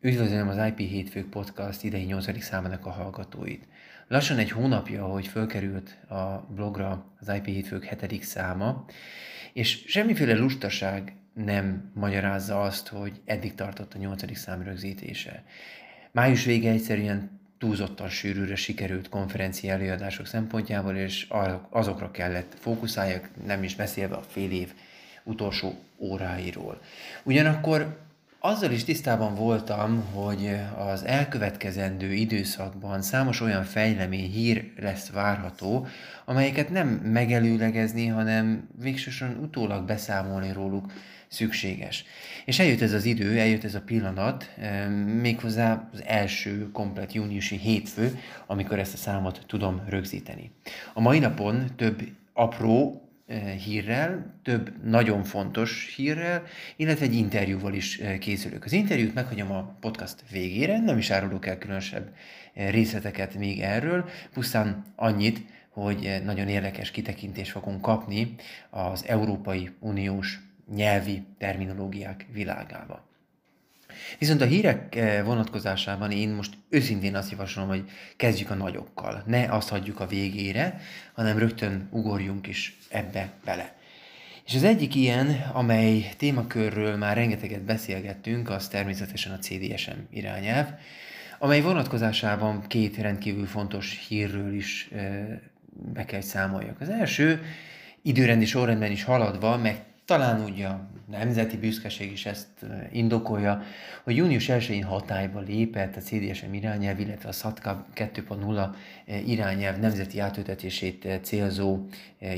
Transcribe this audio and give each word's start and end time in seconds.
Üdvözlöm 0.00 0.48
az 0.48 0.66
IP 0.66 0.78
Hétfők 0.78 1.28
Podcast 1.28 1.84
idei 1.84 2.02
8. 2.02 2.42
számának 2.42 2.86
a 2.86 2.90
hallgatóit. 2.90 3.68
Lassan 4.08 4.38
egy 4.38 4.50
hónapja, 4.50 5.04
hogy 5.04 5.26
fölkerült 5.26 5.96
a 6.08 6.46
blogra 6.54 7.04
az 7.20 7.28
IP 7.28 7.44
Hétfők 7.44 7.84
7. 7.84 8.22
száma, 8.22 8.84
és 9.52 9.84
semmiféle 9.86 10.34
lustaság 10.34 11.16
nem 11.34 11.90
magyarázza 11.94 12.62
azt, 12.62 12.88
hogy 12.88 13.20
eddig 13.24 13.54
tartott 13.54 13.94
a 13.94 13.98
8. 13.98 14.36
szám 14.36 14.62
rögzítése. 14.62 15.44
Május 16.12 16.44
vége 16.44 16.70
egyszerűen 16.70 17.40
túlzottan 17.58 18.08
sűrűre 18.08 18.56
sikerült 18.56 19.08
konferencia 19.08 19.72
előadások 19.72 20.26
szempontjából, 20.26 20.94
és 20.96 21.26
azokra 21.70 22.10
kellett 22.10 22.54
fókuszáljak, 22.58 23.28
nem 23.46 23.62
is 23.62 23.74
beszélve 23.74 24.14
a 24.14 24.22
fél 24.22 24.50
év 24.50 24.72
utolsó 25.24 25.78
óráiról. 25.98 26.80
Ugyanakkor 27.22 28.04
azzal 28.46 28.70
is 28.70 28.84
tisztában 28.84 29.34
voltam, 29.34 30.04
hogy 30.12 30.56
az 30.76 31.04
elkövetkezendő 31.04 32.12
időszakban 32.12 33.02
számos 33.02 33.40
olyan 33.40 33.64
fejlemény 33.64 34.30
hír 34.30 34.72
lesz 34.80 35.10
várható, 35.10 35.86
amelyeket 36.24 36.70
nem 36.70 36.88
megelőlegezni, 36.88 38.06
hanem 38.06 38.68
végsősorban 38.80 39.44
utólag 39.44 39.86
beszámolni 39.86 40.52
róluk 40.52 40.92
szükséges. 41.28 42.04
És 42.44 42.58
eljött 42.58 42.80
ez 42.80 42.92
az 42.92 43.04
idő, 43.04 43.38
eljött 43.38 43.64
ez 43.64 43.74
a 43.74 43.80
pillanat, 43.80 44.50
méghozzá 45.20 45.88
az 45.92 46.02
első 46.06 46.70
komplet 46.72 47.12
júniusi 47.12 47.56
hétfő, 47.56 48.18
amikor 48.46 48.78
ezt 48.78 48.94
a 48.94 48.96
számot 48.96 49.40
tudom 49.46 49.82
rögzíteni. 49.88 50.50
A 50.94 51.00
mai 51.00 51.18
napon 51.18 51.64
több 51.76 52.02
apró, 52.32 53.05
hírrel, 53.64 54.40
több 54.42 54.84
nagyon 54.84 55.24
fontos 55.24 55.94
hírrel, 55.96 56.42
illetve 56.76 57.04
egy 57.04 57.14
interjúval 57.14 57.74
is 57.74 58.00
készülök. 58.20 58.64
Az 58.64 58.72
interjút 58.72 59.14
meghagyom 59.14 59.52
a 59.52 59.76
podcast 59.80 60.24
végére, 60.30 60.80
nem 60.80 60.98
is 60.98 61.10
árulok 61.10 61.46
el 61.46 61.58
különösebb 61.58 62.14
részleteket 62.54 63.34
még 63.34 63.60
erről, 63.60 64.08
pusztán 64.32 64.84
annyit, 64.96 65.40
hogy 65.68 66.20
nagyon 66.24 66.48
érdekes 66.48 66.90
kitekintést 66.90 67.50
fogunk 67.50 67.80
kapni 67.80 68.34
az 68.70 69.04
Európai 69.06 69.70
Uniós 69.80 70.40
nyelvi 70.74 71.22
terminológiák 71.38 72.26
világába. 72.32 73.05
Viszont 74.18 74.40
a 74.40 74.44
hírek 74.44 74.94
eh, 74.94 75.24
vonatkozásában 75.24 76.10
én 76.10 76.28
most 76.28 76.52
őszintén 76.68 77.14
azt 77.14 77.30
javaslom, 77.30 77.68
hogy 77.68 77.84
kezdjük 78.16 78.50
a 78.50 78.54
nagyokkal. 78.54 79.22
Ne 79.26 79.44
azt 79.44 79.68
hagyjuk 79.68 80.00
a 80.00 80.06
végére, 80.06 80.80
hanem 81.14 81.38
rögtön 81.38 81.88
ugorjunk 81.90 82.46
is 82.46 82.78
ebbe 82.88 83.32
bele. 83.44 83.74
És 84.46 84.54
az 84.54 84.64
egyik 84.64 84.94
ilyen, 84.94 85.50
amely 85.52 86.12
témakörről 86.16 86.96
már 86.96 87.16
rengeteget 87.16 87.62
beszélgettünk, 87.62 88.50
az 88.50 88.68
természetesen 88.68 89.32
a 89.32 89.38
CDSM 89.38 89.98
irányelv, 90.10 90.66
amely 91.38 91.60
vonatkozásában 91.60 92.66
két 92.66 92.96
rendkívül 92.96 93.46
fontos 93.46 94.06
hírről 94.08 94.54
is 94.54 94.88
eh, 94.92 95.26
be 95.92 96.04
kell 96.04 96.20
számoljak. 96.20 96.80
Az 96.80 96.88
első, 96.88 97.42
időrendi 98.02 98.44
sorrendben 98.44 98.90
is 98.90 99.04
haladva, 99.04 99.56
meg 99.56 99.82
talán 100.04 100.44
úgy 100.44 100.62
a 100.62 100.88
nemzeti 101.06 101.56
büszkeség 101.56 102.12
is 102.12 102.26
ezt 102.26 102.46
indokolja, 102.92 103.62
hogy 104.04 104.16
június 104.16 104.46
1-én 104.48 104.84
hatályba 104.84 105.40
lépett 105.40 105.96
a 105.96 106.00
CDSM 106.00 106.52
irányelv, 106.52 107.00
illetve 107.00 107.28
a 107.28 107.32
SZATKA 107.32 107.86
2.0 107.94 108.68
irányelv 109.26 109.78
nemzeti 109.78 110.18
átültetését 110.18 111.08
célzó 111.22 111.86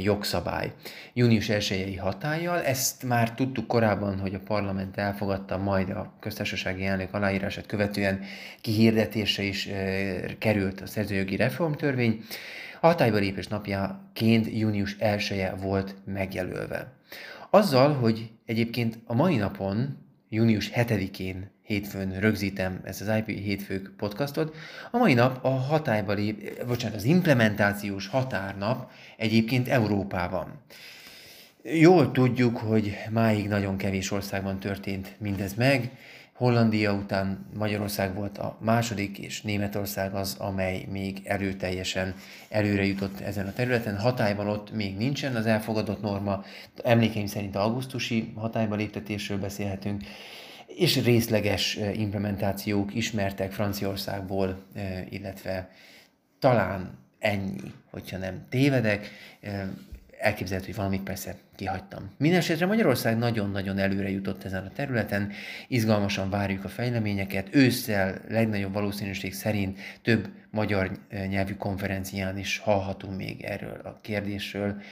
jogszabály. 0.03 0.73
Június 1.13 1.47
1-i 1.49 1.97
hatállyal, 2.01 2.63
ezt 2.63 3.03
már 3.03 3.35
tudtuk 3.35 3.67
korábban, 3.67 4.19
hogy 4.19 4.35
a 4.35 4.41
parlament 4.41 4.97
elfogadta, 4.97 5.59
majd 5.59 5.91
a 5.91 6.13
köztársasági 6.21 6.85
elnök 6.85 7.15
aláírását 7.15 7.67
követően 7.67 8.21
kihirdetése 8.61 9.43
is 9.43 9.69
került 10.39 10.81
a 10.81 10.87
szerzőjogi 10.87 11.37
reformtörvény, 11.37 12.25
a 12.81 12.87
hatályba 12.87 13.17
lépés 13.17 13.47
napjaként 13.47 14.59
június 14.59 14.97
1 14.99 15.31
-e 15.31 15.55
volt 15.55 15.95
megjelölve. 16.05 16.98
Azzal, 17.51 17.93
hogy 17.93 18.31
egyébként 18.47 18.99
a 19.07 19.15
mai 19.15 19.37
napon, 19.37 19.97
június 20.29 20.71
7-én 20.75 21.51
hétfőn 21.63 22.21
rögzítem 22.21 22.81
ezt 22.85 23.01
az 23.01 23.17
IP 23.17 23.39
hétfők 23.39 23.93
podcastot, 23.97 24.57
a 24.91 24.97
mai 24.97 25.15
nap 25.15 25.45
a 25.45 25.49
hatályba 25.49 26.13
lép, 26.13 26.67
bocsánat, 26.67 26.97
az 26.97 27.05
implementációs 27.05 28.07
határnap 28.07 28.91
egyébként 29.17 29.69
Európában. 29.69 30.61
Jól 31.63 32.11
tudjuk, 32.11 32.57
hogy 32.57 32.97
máig 33.11 33.49
nagyon 33.49 33.77
kevés 33.77 34.11
országban 34.11 34.59
történt 34.59 35.17
mindez 35.19 35.55
meg, 35.55 35.91
Hollandia 36.39 36.93
után 36.93 37.47
Magyarország 37.55 38.15
volt 38.15 38.39
a 38.39 38.57
második, 38.61 39.19
és 39.19 39.43
Németország 39.43 40.15
az, 40.15 40.37
amely 40.39 40.87
még 40.91 41.21
erőteljesen 41.25 42.15
előre 42.49 42.85
jutott 42.85 43.21
ezen 43.21 43.47
a 43.47 43.53
területen. 43.53 43.99
Hatályban 43.99 44.49
ott 44.49 44.73
még 44.73 44.97
nincsen 44.97 45.37
az 45.37 45.47
elfogadott 45.47 46.03
norma, 46.03 46.45
emlékeim 46.85 47.27
szerint 47.27 47.57
augusztusi 47.57 48.33
hatályba 48.37 48.75
léptetésről 48.75 49.39
beszélhetünk, 49.39 50.03
és 50.67 51.05
részleges 51.05 51.77
eh, 51.77 51.99
implementációk 51.99 52.95
ismertek 52.95 53.53
Franciaországból, 53.53 54.63
eh, 54.75 55.05
illetve 55.09 55.71
talán 56.39 56.99
ennyi, 57.19 57.73
hogyha 57.91 58.19
nem 58.19 58.47
tévedek. 58.49 59.11
Eh, 59.41 59.69
elképzelhető, 60.19 60.67
hogy 60.67 60.77
valamit 60.77 61.03
persze 61.03 61.37
kihagytam. 61.59 62.11
Mindenesetre 62.17 62.67
Magyarország 62.67 63.19
nagyon-nagyon 63.19 63.79
előre 63.79 64.11
jutott 64.11 64.45
ezen 64.45 64.65
a 64.65 64.71
területen, 64.71 65.33
izgalmasan 65.69 66.31
várjuk 66.31 66.65
a 66.65 66.69
fejleményeket, 66.69 67.55
ősszel 67.55 68.21
legnagyobb 68.29 68.73
valószínűség 68.73 69.35
szerint 69.35 69.79
több 70.03 70.29
magyar 70.51 70.91
nyelvű 71.29 71.55
konferencián 71.55 72.39
is 72.39 72.59
hallhatunk 72.59 73.17
még 73.17 73.43
erről 73.43 73.81
a 73.85 73.99
kérdésről, 74.03 74.83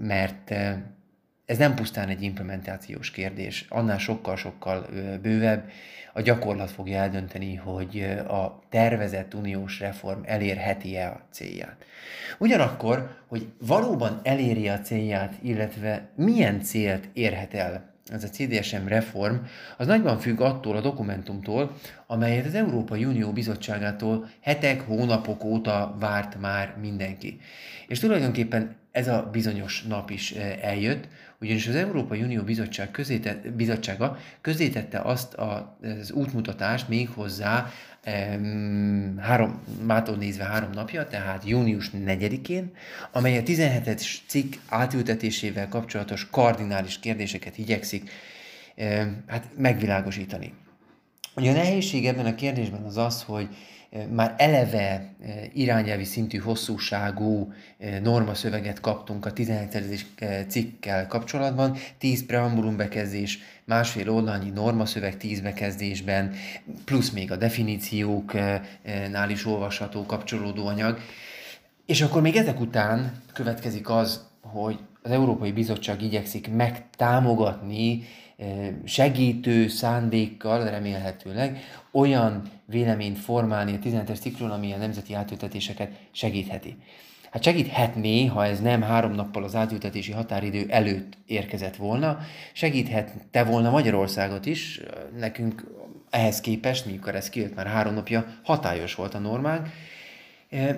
mert 0.00 0.54
ez 1.48 1.58
nem 1.58 1.74
pusztán 1.74 2.08
egy 2.08 2.22
implementációs 2.22 3.10
kérdés, 3.10 3.66
annál 3.68 3.98
sokkal-sokkal 3.98 4.86
bővebb. 5.22 5.70
A 6.12 6.20
gyakorlat 6.20 6.70
fogja 6.70 6.98
eldönteni, 6.98 7.54
hogy 7.54 8.02
a 8.28 8.60
tervezett 8.68 9.34
uniós 9.34 9.80
reform 9.80 10.20
elérheti-e 10.24 11.10
a 11.10 11.20
célját. 11.30 11.84
Ugyanakkor, 12.38 13.16
hogy 13.26 13.46
valóban 13.66 14.20
eléri 14.22 14.68
a 14.68 14.80
célját, 14.80 15.34
illetve 15.42 16.08
milyen 16.14 16.60
célt 16.62 17.08
érhet 17.12 17.54
el 17.54 17.94
ez 18.06 18.24
a 18.24 18.28
CDSM 18.28 18.86
reform, 18.86 19.34
az 19.76 19.86
nagyban 19.86 20.18
függ 20.18 20.40
attól 20.40 20.76
a 20.76 20.80
dokumentumtól, 20.80 21.76
amelyet 22.06 22.46
az 22.46 22.54
Európai 22.54 23.04
Unió 23.04 23.32
Bizottságától 23.32 24.28
hetek, 24.40 24.80
hónapok 24.80 25.44
óta 25.44 25.96
várt 25.98 26.40
már 26.40 26.74
mindenki. 26.80 27.40
És 27.86 27.98
tulajdonképpen 27.98 28.76
ez 28.92 29.08
a 29.08 29.28
bizonyos 29.32 29.82
nap 29.82 30.10
is 30.10 30.32
eljött, 30.60 31.08
ugyanis 31.40 31.66
az 31.66 31.74
Európai 31.74 32.22
Unió 32.22 32.42
Bizottság 32.42 32.90
közéte, 32.90 33.40
Bizottsága 33.56 34.18
közétette 34.40 35.00
azt 35.00 35.34
a, 35.34 35.78
az 36.00 36.12
útmutatást 36.12 36.88
még 36.88 37.08
hozzá 37.08 37.72
három, 39.18 39.62
mától 39.86 40.16
nézve 40.16 40.44
három 40.44 40.70
napja, 40.70 41.06
tehát 41.06 41.48
június 41.48 41.90
4-én, 41.94 42.72
amely 43.12 43.38
a 43.38 43.42
17-es 43.42 44.16
cikk 44.26 44.54
átültetésével 44.68 45.68
kapcsolatos 45.68 46.28
kardinális 46.30 46.98
kérdéseket 46.98 47.58
igyekszik 47.58 48.10
um, 48.76 49.24
hát 49.26 49.48
megvilágosítani. 49.56 50.54
Ugye 51.36 51.50
a 51.50 51.54
nehézség 51.54 52.06
ebben 52.06 52.26
a 52.26 52.34
kérdésben 52.34 52.82
az 52.82 52.96
az, 52.96 53.22
hogy 53.22 53.48
már 54.10 54.34
eleve 54.36 55.14
irányelvi 55.52 56.04
szintű 56.04 56.38
hosszúságú 56.38 57.52
normaszöveget 58.02 58.80
kaptunk 58.80 59.26
a 59.26 59.32
17. 59.32 60.06
cikkkel 60.48 61.06
kapcsolatban, 61.06 61.76
10 61.98 62.26
preambulum 62.26 62.76
bekezdés, 62.76 63.38
másfél 63.64 64.10
oldalnyi 64.10 64.50
normaszöveg 64.50 65.16
10 65.16 65.40
bekezdésben, 65.40 66.34
plusz 66.84 67.10
még 67.10 67.32
a 67.32 67.36
definícióknál 67.36 69.30
is 69.30 69.46
olvasható 69.46 70.06
kapcsolódó 70.06 70.66
anyag. 70.66 70.98
És 71.86 72.00
akkor 72.00 72.22
még 72.22 72.36
ezek 72.36 72.60
után 72.60 73.22
következik 73.32 73.88
az, 73.90 74.26
hogy 74.40 74.78
az 75.02 75.10
Európai 75.10 75.52
Bizottság 75.52 76.02
igyekszik 76.02 76.50
megtámogatni 76.50 78.02
segítő 78.84 79.68
szándékkal 79.68 80.70
remélhetőleg 80.70 81.58
olyan 81.90 82.42
véleményt 82.64 83.18
formálni 83.18 83.74
a 83.74 83.88
17-es 83.88 84.20
cikkről, 84.20 84.50
ami 84.50 84.72
a 84.72 84.76
nemzeti 84.76 85.14
átültetéseket 85.14 85.90
segítheti. 86.10 86.76
Hát 87.30 87.42
segíthetné, 87.42 88.26
ha 88.26 88.44
ez 88.44 88.60
nem 88.60 88.82
három 88.82 89.12
nappal 89.12 89.44
az 89.44 89.54
átültetési 89.54 90.12
határidő 90.12 90.66
előtt 90.68 91.18
érkezett 91.26 91.76
volna, 91.76 92.18
segíthette 92.52 93.44
volna 93.44 93.70
Magyarországot 93.70 94.46
is, 94.46 94.80
nekünk 95.18 95.64
ehhez 96.10 96.40
képest, 96.40 96.86
mikor 96.86 97.14
ez 97.14 97.28
kijött 97.28 97.54
már 97.54 97.66
három 97.66 97.94
napja, 97.94 98.26
hatályos 98.42 98.94
volt 98.94 99.14
a 99.14 99.18
normánk. 99.18 99.68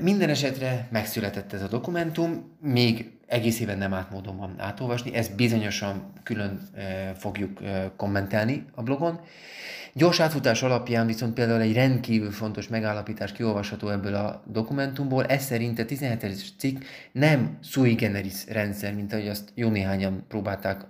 Minden 0.01 0.29
esetre 0.29 0.89
megszületett 0.91 1.53
ez 1.53 1.63
a 1.63 1.69
dokumentum, 1.69 2.57
még 2.61 3.11
egészében 3.27 3.79
nem 3.79 3.95
átmódon 3.95 4.37
van 4.37 4.55
átolvasni, 4.59 5.15
ezt 5.15 5.37
bizonyosan 5.37 6.13
külön 6.23 6.69
fogjuk 7.17 7.61
kommentelni 7.97 8.65
a 8.75 8.83
blogon. 8.83 9.21
Gyors 9.95 10.21
átfutás 10.21 10.63
alapján 10.63 11.07
viszont 11.07 11.35
például 11.35 11.61
egy 11.61 11.73
rendkívül 11.73 12.31
fontos 12.31 12.69
megállapítás 12.69 13.33
kiolvasható 13.33 13.89
ebből 13.89 14.15
a 14.15 14.43
dokumentumból, 14.47 15.25
ez 15.27 15.43
szerint 15.45 15.79
a 15.79 15.85
17. 15.85 16.55
cikk 16.59 16.83
nem 17.13 17.59
sui 17.63 17.95
generis 17.95 18.47
rendszer, 18.49 18.95
mint 18.95 19.13
ahogy 19.13 19.29
azt 19.29 19.53
jó 19.55 19.69
néhányan 19.69 20.25
próbálták 20.29 20.81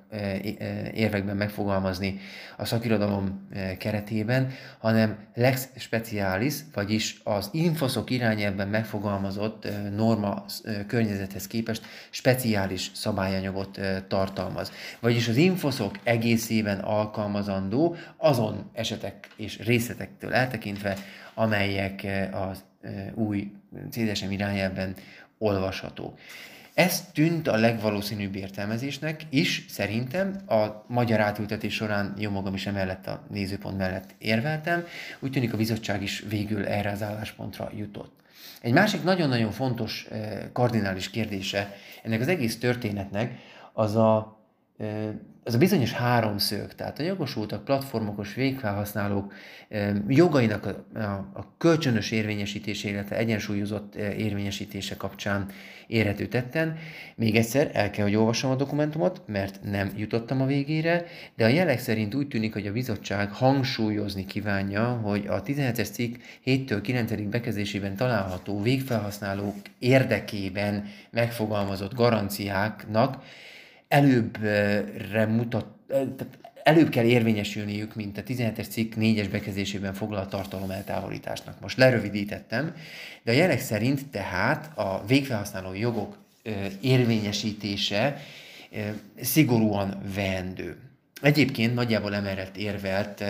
érvekben 0.94 1.36
megfogalmazni 1.36 2.20
a 2.56 2.64
szakirodalom 2.64 3.48
keretében, 3.78 4.50
hanem 4.78 5.16
lex 5.34 5.68
specialis, 5.76 6.54
vagyis 6.74 7.20
az 7.24 7.48
infoszok 7.52 8.10
irányelvben 8.10 8.68
megfogalmazott 8.68 9.68
norma 9.96 10.44
környezethez 10.86 11.46
képest 11.46 11.84
speciális 12.10 12.90
szabályanyagot 12.94 13.80
tartalmaz. 14.08 14.72
Vagyis 15.00 15.28
az 15.28 15.36
infoszok 15.36 15.98
egészében 16.02 16.78
alkalmazandó 16.78 17.96
azon 18.16 18.70
esetek 18.90 19.28
és 19.36 19.58
részletektől 19.58 20.34
eltekintve, 20.34 20.96
amelyek 21.34 22.06
az 22.32 22.64
új 23.14 23.52
CDSM 23.90 24.30
irányelven 24.30 24.94
olvasható. 25.38 26.14
Ez 26.74 27.04
tűnt 27.12 27.48
a 27.48 27.56
legvalószínűbb 27.56 28.34
értelmezésnek 28.34 29.22
is, 29.28 29.64
szerintem, 29.68 30.40
a 30.48 30.84
magyar 30.86 31.20
átültetés 31.20 31.74
során 31.74 32.14
jó 32.18 32.30
magam 32.30 32.54
is 32.54 32.66
emellett 32.66 33.06
a 33.06 33.26
nézőpont 33.30 33.78
mellett 33.78 34.14
érveltem, 34.18 34.84
úgy 35.18 35.30
tűnik 35.30 35.52
a 35.52 35.56
bizottság 35.56 36.02
is 36.02 36.24
végül 36.28 36.66
erre 36.66 36.90
az 36.90 37.02
álláspontra 37.02 37.70
jutott. 37.76 38.20
Egy 38.60 38.72
másik 38.72 39.02
nagyon-nagyon 39.02 39.50
fontos 39.50 40.08
kardinális 40.52 41.10
kérdése 41.10 41.74
ennek 42.02 42.20
az 42.20 42.28
egész 42.28 42.58
történetnek 42.58 43.38
az 43.72 43.96
a 43.96 44.40
ez 45.44 45.54
a 45.54 45.58
bizonyos 45.58 45.92
háromszög, 45.92 46.74
tehát 46.74 46.98
a 46.98 47.02
jogosultak, 47.02 47.64
platformokos 47.64 48.34
végfelhasználók 48.34 49.32
jogainak 50.08 50.66
a, 50.66 50.98
a, 50.98 51.30
a 51.32 51.54
kölcsönös 51.58 52.10
érvényesítése, 52.10 52.88
illetve 52.88 53.16
egyensúlyozott 53.16 53.94
érvényesítése 53.94 54.96
kapcsán 54.96 55.46
érhető 55.86 56.26
tetten. 56.26 56.76
Még 57.16 57.36
egyszer 57.36 57.70
el 57.72 57.90
kell, 57.90 58.04
hogy 58.04 58.14
olvassam 58.14 58.50
a 58.50 58.56
dokumentumot, 58.56 59.22
mert 59.26 59.60
nem 59.62 59.92
jutottam 59.96 60.40
a 60.40 60.46
végére, 60.46 61.04
de 61.36 61.44
a 61.44 61.48
jelek 61.48 61.78
szerint 61.78 62.14
úgy 62.14 62.28
tűnik, 62.28 62.52
hogy 62.52 62.66
a 62.66 62.72
bizottság 62.72 63.32
hangsúlyozni 63.32 64.26
kívánja, 64.26 64.84
hogy 64.88 65.26
a 65.26 65.42
17-es 65.42 65.92
cikk 65.92 66.16
7-től 66.44 66.78
9. 66.82 67.12
bekezdésében 67.22 67.96
található 67.96 68.62
végfelhasználók 68.62 69.56
érdekében 69.78 70.88
megfogalmazott 71.10 71.94
garanciáknak 71.94 73.22
előbbre 73.90 75.26
mutat, 75.26 75.66
tehát 75.88 76.38
előbb 76.62 76.88
kell 76.88 77.04
érvényesülniük, 77.04 77.94
mint 77.94 78.18
a 78.18 78.22
17-es 78.22 78.68
cikk 78.68 78.92
4-es 78.96 79.28
bekezdésében 79.30 79.94
foglalt 79.94 80.28
tartalom 80.28 80.70
eltávolításnak. 80.70 81.60
Most 81.60 81.76
lerövidítettem, 81.76 82.74
de 83.22 83.30
a 83.30 83.34
jelek 83.34 83.60
szerint 83.60 84.06
tehát 84.08 84.78
a 84.78 85.04
végfelhasználó 85.06 85.74
jogok 85.74 86.18
érvényesítése 86.80 88.20
szigorúan 89.20 90.02
veendő. 90.14 90.76
Egyébként 91.22 91.74
nagyjából 91.74 92.14
emellett 92.14 92.56
érvelt 92.56 93.24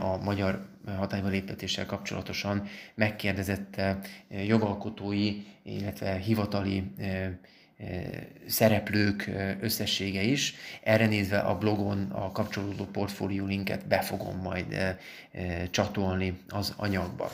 a 0.00 0.16
magyar 0.22 0.66
hatályba 0.96 1.28
léptetéssel 1.28 1.86
kapcsolatosan 1.86 2.68
megkérdezett 2.94 3.80
jogalkotói, 4.46 5.36
illetve 5.62 6.14
hivatali 6.14 6.82
szereplők 8.46 9.30
összessége 9.60 10.22
is. 10.22 10.54
Erre 10.82 11.06
nézve 11.06 11.38
a 11.38 11.58
blogon 11.58 12.10
a 12.10 12.32
kapcsolódó 12.32 12.84
portfólió 12.84 13.46
linket 13.46 13.86
be 13.86 14.00
fogom 14.00 14.36
majd 14.36 14.96
csatolni 15.70 16.40
az 16.48 16.74
anyagba. 16.76 17.30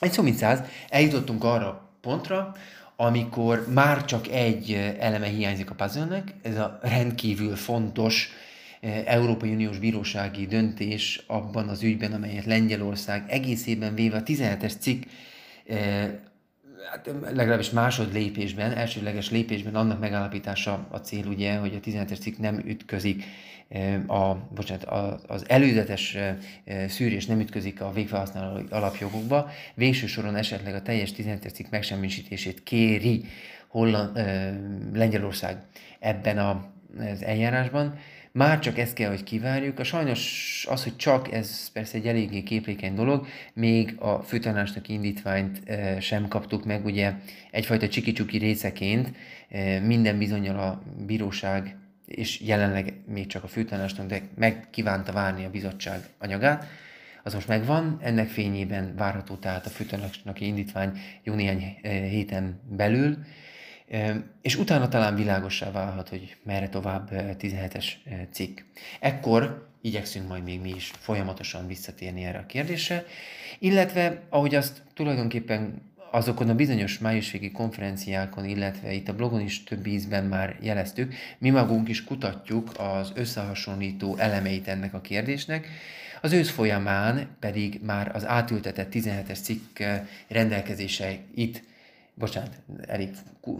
Egy 0.00 0.12
szó 0.12 0.22
mint 0.22 0.36
száz, 0.36 0.62
eljutottunk 0.88 1.44
arra 1.44 1.90
pontra, 2.00 2.56
amikor 2.96 3.66
már 3.72 4.04
csak 4.04 4.28
egy 4.28 4.94
eleme 4.98 5.26
hiányzik 5.26 5.70
a 5.70 5.74
puzzle 5.74 6.24
ez 6.42 6.56
a 6.56 6.78
rendkívül 6.82 7.56
fontos 7.56 8.30
Európai 9.04 9.52
Uniós 9.52 9.78
Bírósági 9.78 10.46
döntés 10.46 11.24
abban 11.26 11.68
az 11.68 11.82
ügyben, 11.82 12.12
amelyet 12.12 12.44
Lengyelország 12.44 13.24
egészében 13.28 13.94
véve 13.94 14.16
a 14.16 14.22
17-es 14.22 14.78
cikk 14.78 15.02
hát 16.90 17.10
legalábbis 17.32 17.70
másodlépésben, 17.70 18.72
elsőleges 18.72 19.30
lépésben 19.30 19.74
annak 19.74 20.00
megállapítása 20.00 20.86
a 20.90 20.96
cél 20.96 21.26
ugye, 21.26 21.56
hogy 21.56 21.74
a 21.74 21.88
17-es 21.88 22.20
cikk 22.20 22.38
nem 22.38 22.58
ütközik 22.58 23.24
a, 24.06 24.34
bocsánat, 24.54 24.84
az 25.26 25.44
előzetes 25.48 26.16
szűrés 26.88 27.26
nem 27.26 27.40
ütközik 27.40 27.80
a 27.80 27.92
végfelhasználó 27.92 28.60
alapjogokba, 28.70 29.50
végső 29.74 30.06
soron 30.06 30.36
esetleg 30.36 30.74
a 30.74 30.82
teljes 30.82 31.12
17-es 31.16 31.52
cikk 31.52 31.70
megsemmisítését 31.70 32.62
kéri 32.62 33.24
Holland, 33.68 34.16
Lengyelország 34.92 35.56
ebben 35.98 36.38
az 36.38 37.22
eljárásban, 37.22 37.98
már 38.32 38.58
csak 38.58 38.78
ezt 38.78 38.94
kell, 38.94 39.08
hogy 39.08 39.22
kivárjuk. 39.22 39.78
A 39.78 39.84
sajnos 39.84 40.66
az, 40.68 40.82
hogy 40.82 40.96
csak 40.96 41.32
ez 41.32 41.68
persze 41.72 41.96
egy 41.96 42.06
eléggé 42.06 42.42
képlékeny 42.42 42.94
dolog, 42.94 43.26
még 43.52 43.94
a 43.98 44.22
főtanácsnak 44.22 44.88
indítványt 44.88 45.60
e, 45.64 46.00
sem 46.00 46.28
kaptuk 46.28 46.64
meg, 46.64 46.84
ugye 46.84 47.12
egyfajta 47.50 47.88
csiki 47.88 48.38
részeként 48.38 49.16
e, 49.48 49.80
minden 49.80 50.18
bizonyal 50.18 50.58
a 50.58 50.82
bíróság 51.06 51.76
és 52.06 52.40
jelenleg 52.40 52.94
még 53.06 53.26
csak 53.26 53.44
a 53.44 53.48
főtanácsnak, 53.48 54.06
de 54.06 54.20
meg 54.36 54.66
kívánta 54.70 55.12
várni 55.12 55.44
a 55.44 55.50
bizottság 55.50 56.00
anyagát, 56.18 56.66
az 57.22 57.34
most 57.34 57.48
megvan, 57.48 57.98
ennek 58.02 58.28
fényében 58.28 58.94
várható 58.96 59.34
tehát 59.34 59.66
a 59.66 59.70
főtanácsnak 59.70 60.40
indítvány 60.40 60.98
jó 61.22 61.34
néhány 61.34 61.78
e, 61.82 61.88
héten 61.88 62.60
belül, 62.68 63.18
és 64.42 64.56
utána 64.56 64.88
talán 64.88 65.14
világossá 65.14 65.70
válhat, 65.70 66.08
hogy 66.08 66.36
merre 66.42 66.68
tovább 66.68 67.08
17-es 67.12 67.86
cikk. 68.32 68.60
Ekkor 69.00 69.68
igyekszünk 69.82 70.28
majd 70.28 70.44
még 70.44 70.60
mi 70.60 70.72
is 70.76 70.90
folyamatosan 70.98 71.66
visszatérni 71.66 72.24
erre 72.24 72.38
a 72.38 72.46
kérdésre, 72.46 73.04
illetve 73.58 74.22
ahogy 74.28 74.54
azt 74.54 74.82
tulajdonképpen 74.94 75.82
azokon 76.10 76.48
a 76.48 76.54
bizonyos 76.54 76.98
májusvégi 76.98 77.50
konferenciákon, 77.50 78.44
illetve 78.44 78.92
itt 78.92 79.08
a 79.08 79.14
blogon 79.14 79.40
is 79.40 79.64
több 79.64 79.86
ízben 79.86 80.24
már 80.24 80.56
jeleztük, 80.60 81.14
mi 81.38 81.50
magunk 81.50 81.88
is 81.88 82.04
kutatjuk 82.04 82.72
az 82.78 83.12
összehasonlító 83.14 84.16
elemeit 84.16 84.68
ennek 84.68 84.94
a 84.94 85.00
kérdésnek, 85.00 85.68
az 86.20 86.32
ősz 86.32 86.50
folyamán 86.50 87.28
pedig 87.40 87.80
már 87.82 88.14
az 88.14 88.26
átültetett 88.26 88.92
17-es 88.92 89.42
cikk 89.42 89.78
rendelkezése 90.28 91.18
itt 91.34 91.62
bocsánat, 92.20 92.62
elég 92.86 93.10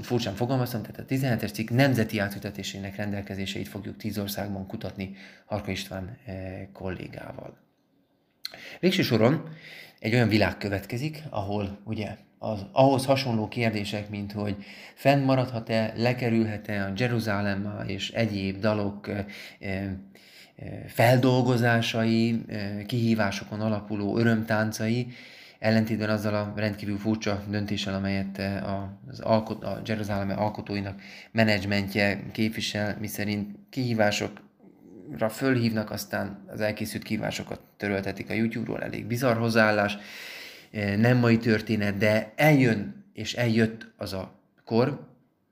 furcsán 0.01 0.35
fogalmaztam, 0.35 0.83
tehát 0.83 1.01
a 1.01 1.15
17-es 1.15 1.53
cikk 1.53 1.71
nemzeti 1.71 2.19
átültetésének 2.19 2.97
rendelkezéseit 2.97 3.69
fogjuk 3.69 3.97
tíz 3.97 4.19
országban 4.19 4.67
kutatni 4.67 5.17
Harka 5.47 5.71
István 5.71 6.17
eh, 6.25 6.67
kollégával. 6.73 7.57
Végső 8.81 9.03
soron 9.03 9.49
egy 9.99 10.15
olyan 10.15 10.29
világ 10.29 10.57
következik, 10.57 11.23
ahol 11.31 11.79
ugye 11.85 12.17
az, 12.39 12.67
ahhoz 12.73 13.05
hasonló 13.05 13.49
kérdések, 13.49 14.09
mint 14.09 14.33
hogy 14.33 14.57
fennmaradhat-e, 14.95 15.93
lekerülhet-e 15.97 16.85
a 16.85 16.93
Jeruzsálem 16.97 17.85
és 17.87 18.11
egyéb 18.11 18.61
dalok 18.61 19.09
e, 19.09 19.27
e, 19.61 19.97
feldolgozásai, 20.87 22.45
kihívásokon 22.87 23.61
alapuló 23.61 24.19
örömtáncai, 24.19 25.13
ellentétben 25.61 26.11
azzal 26.11 26.35
a 26.35 26.53
rendkívül 26.57 26.99
furcsa 26.99 27.45
döntéssel, 27.49 27.95
amelyet 27.95 28.39
eh, 28.39 28.63
az 29.09 29.21
alkot, 29.21 29.65
a 29.65 29.81
Jeruzsálem 29.85 30.39
alkotóinak 30.39 31.01
menedzsmentje 31.33 32.23
képvisel, 32.33 32.97
miszerint 33.01 33.57
kihívásokra 33.71 35.29
fölhívnak, 35.29 35.91
aztán 35.91 36.45
az 36.47 36.61
elkészült 36.61 37.03
kihívásokat 37.03 37.61
töröltetik 37.77 38.31
a 38.31 38.35
YouTube-ról, 38.35 38.83
elég 38.83 39.07
bizarr 39.07 39.37
hozzáállás, 39.37 39.97
eh, 40.71 40.97
nem 40.97 41.19
mai 41.19 41.39
történet, 41.39 41.97
de 41.97 42.33
eljön 42.37 43.05
és 43.13 43.35
eljött 43.35 43.87
az 43.97 44.13
a 44.13 44.39
kor, 44.65 45.09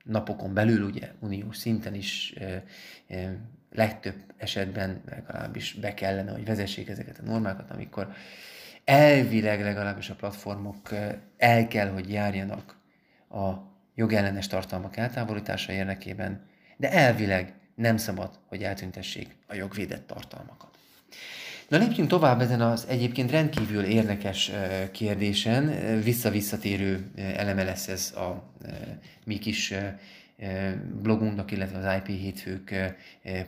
napokon 0.09 0.53
belül, 0.53 0.83
ugye 0.83 1.11
uniós 1.19 1.57
szinten 1.57 1.93
is 1.93 2.33
e, 2.37 2.63
e, 3.07 3.37
legtöbb 3.71 4.15
esetben 4.37 5.01
legalábbis 5.09 5.73
be 5.73 5.93
kellene, 5.93 6.31
hogy 6.31 6.45
vezessék 6.45 6.89
ezeket 6.89 7.19
a 7.19 7.25
normákat, 7.25 7.71
amikor 7.71 8.13
elvileg 8.89 9.61
legalábbis 9.61 10.09
a 10.09 10.15
platformok 10.15 10.89
el 11.37 11.67
kell, 11.67 11.89
hogy 11.89 12.11
járjanak 12.11 12.77
a 13.29 13.51
jogellenes 13.95 14.47
tartalmak 14.47 14.97
eltávolítása 14.97 15.71
érdekében, 15.71 16.45
de 16.77 16.91
elvileg 16.91 17.53
nem 17.75 17.97
szabad, 17.97 18.39
hogy 18.47 18.63
eltüntessék 18.63 19.35
a 19.47 19.55
jogvédett 19.55 20.07
tartalmakat. 20.07 20.69
Na 21.67 21.77
lépjünk 21.77 22.09
tovább 22.09 22.41
ezen 22.41 22.61
az 22.61 22.85
egyébként 22.87 23.31
rendkívül 23.31 23.83
érdekes 23.83 24.51
kérdésen, 24.91 25.65
vissza-visszatérő 26.03 27.11
eleme 27.15 27.63
lesz 27.63 27.87
ez 27.87 28.13
a 28.15 28.53
mi 29.25 29.37
kis 29.37 29.73
blogunknak, 31.01 31.51
illetve 31.51 31.77
az 31.77 31.95
IP 31.97 32.17
Hétfők 32.19 32.95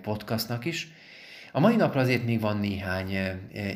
podcastnak 0.01 0.65
is. 0.65 0.91
A 1.51 1.60
mai 1.60 1.75
napra 1.75 2.00
azért 2.00 2.25
még 2.25 2.39
van 2.39 2.58
néhány 2.58 3.17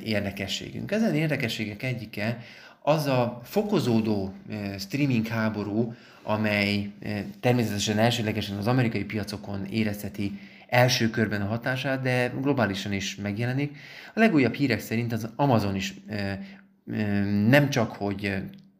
érdekességünk. 0.03 0.91
Ezen 0.91 1.15
érdekességek 1.15 1.83
egyike 1.83 2.37
az 2.81 3.05
a 3.05 3.39
fokozódó 3.43 4.33
streaming 4.79 5.27
háború, 5.27 5.93
amely 6.23 6.91
természetesen 7.39 7.97
elsőlegesen 7.97 8.57
az 8.57 8.67
amerikai 8.67 9.03
piacokon 9.03 9.65
érezheti 9.65 10.39
első 10.67 11.09
körben 11.09 11.41
a 11.41 11.45
hatását, 11.45 12.01
de 12.01 12.33
globálisan 12.41 12.93
is 12.93 13.15
megjelenik. 13.15 13.77
A 14.13 14.19
legújabb 14.19 14.53
hírek 14.53 14.79
szerint 14.79 15.13
az 15.13 15.29
Amazon 15.35 15.75
is 15.75 15.93
nem 17.47 17.69
csak, 17.69 17.91
hogy 17.91 18.33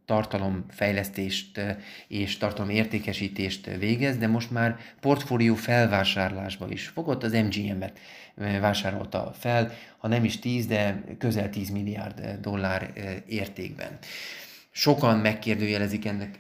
tartalomfejlesztést 0.06 1.62
és 2.08 2.38
tartalomértékesítést 2.38 3.66
végez, 3.80 4.18
de 4.18 4.28
most 4.28 4.52
már 4.52 4.78
portfólió 5.00 5.56
felvásárlásba 5.56 6.68
is 6.70 6.88
fogott, 6.88 7.24
az 7.24 7.32
MGM-et 7.32 8.00
vásárolta 8.36 9.34
fel, 9.40 9.72
ha 9.98 10.08
nem 10.08 10.24
is 10.24 10.40
10, 10.40 10.66
de 10.66 11.04
közel 11.18 11.50
10 11.50 11.70
milliárd 11.70 12.38
dollár 12.42 12.94
értékben. 13.28 13.98
Sokan 14.72 15.18
megkérdőjelezik 15.18 16.06
ennek 16.06 16.40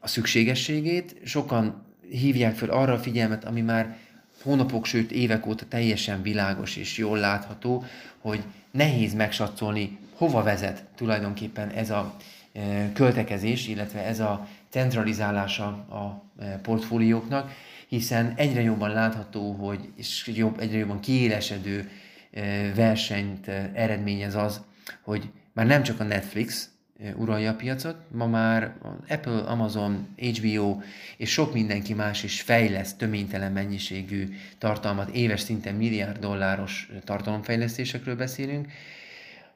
a 0.00 0.08
szükségességét, 0.08 1.16
sokan 1.24 1.86
hívják 2.10 2.54
fel 2.54 2.68
arra 2.68 2.92
a 2.92 2.98
figyelmet, 2.98 3.44
ami 3.44 3.60
már 3.60 3.96
hónapok, 4.42 4.86
sőt 4.86 5.12
évek 5.12 5.46
óta 5.46 5.64
teljesen 5.68 6.22
világos 6.22 6.76
és 6.76 6.98
jól 6.98 7.18
látható, 7.18 7.84
hogy 8.18 8.42
nehéz 8.70 9.14
megsatszolni, 9.14 9.98
hova 10.14 10.42
vezet 10.42 10.84
tulajdonképpen 10.94 11.68
ez 11.68 11.90
a 11.90 12.16
költekezés, 12.92 13.68
illetve 13.68 14.04
ez 14.04 14.20
a 14.20 14.48
centralizálása 14.68 15.66
a 15.66 16.24
portfólióknak, 16.62 17.52
hiszen 17.88 18.32
egyre 18.36 18.62
jobban 18.62 18.90
látható, 18.90 19.52
hogy 19.52 19.92
és 19.96 20.30
jobb, 20.34 20.58
egyre 20.60 20.78
jobban 20.78 21.00
kiélesedő 21.00 21.90
versenyt 22.74 23.48
eredményez 23.74 24.34
az, 24.34 24.60
hogy 25.02 25.30
már 25.52 25.66
nem 25.66 25.82
csak 25.82 26.00
a 26.00 26.04
Netflix, 26.04 26.68
uralja 27.16 27.50
a 27.50 27.54
piacot. 27.54 27.96
Ma 28.10 28.26
már 28.26 28.74
Apple, 29.08 29.38
Amazon, 29.38 30.08
HBO 30.16 30.80
és 31.16 31.30
sok 31.30 31.52
mindenki 31.52 31.94
más 31.94 32.22
is 32.22 32.40
fejleszt 32.40 32.98
töménytelen 32.98 33.52
mennyiségű 33.52 34.34
tartalmat, 34.58 35.08
éves 35.10 35.40
szinten 35.40 35.74
milliárd 35.74 36.18
dolláros 36.18 36.90
tartalomfejlesztésekről 37.04 38.16
beszélünk, 38.16 38.72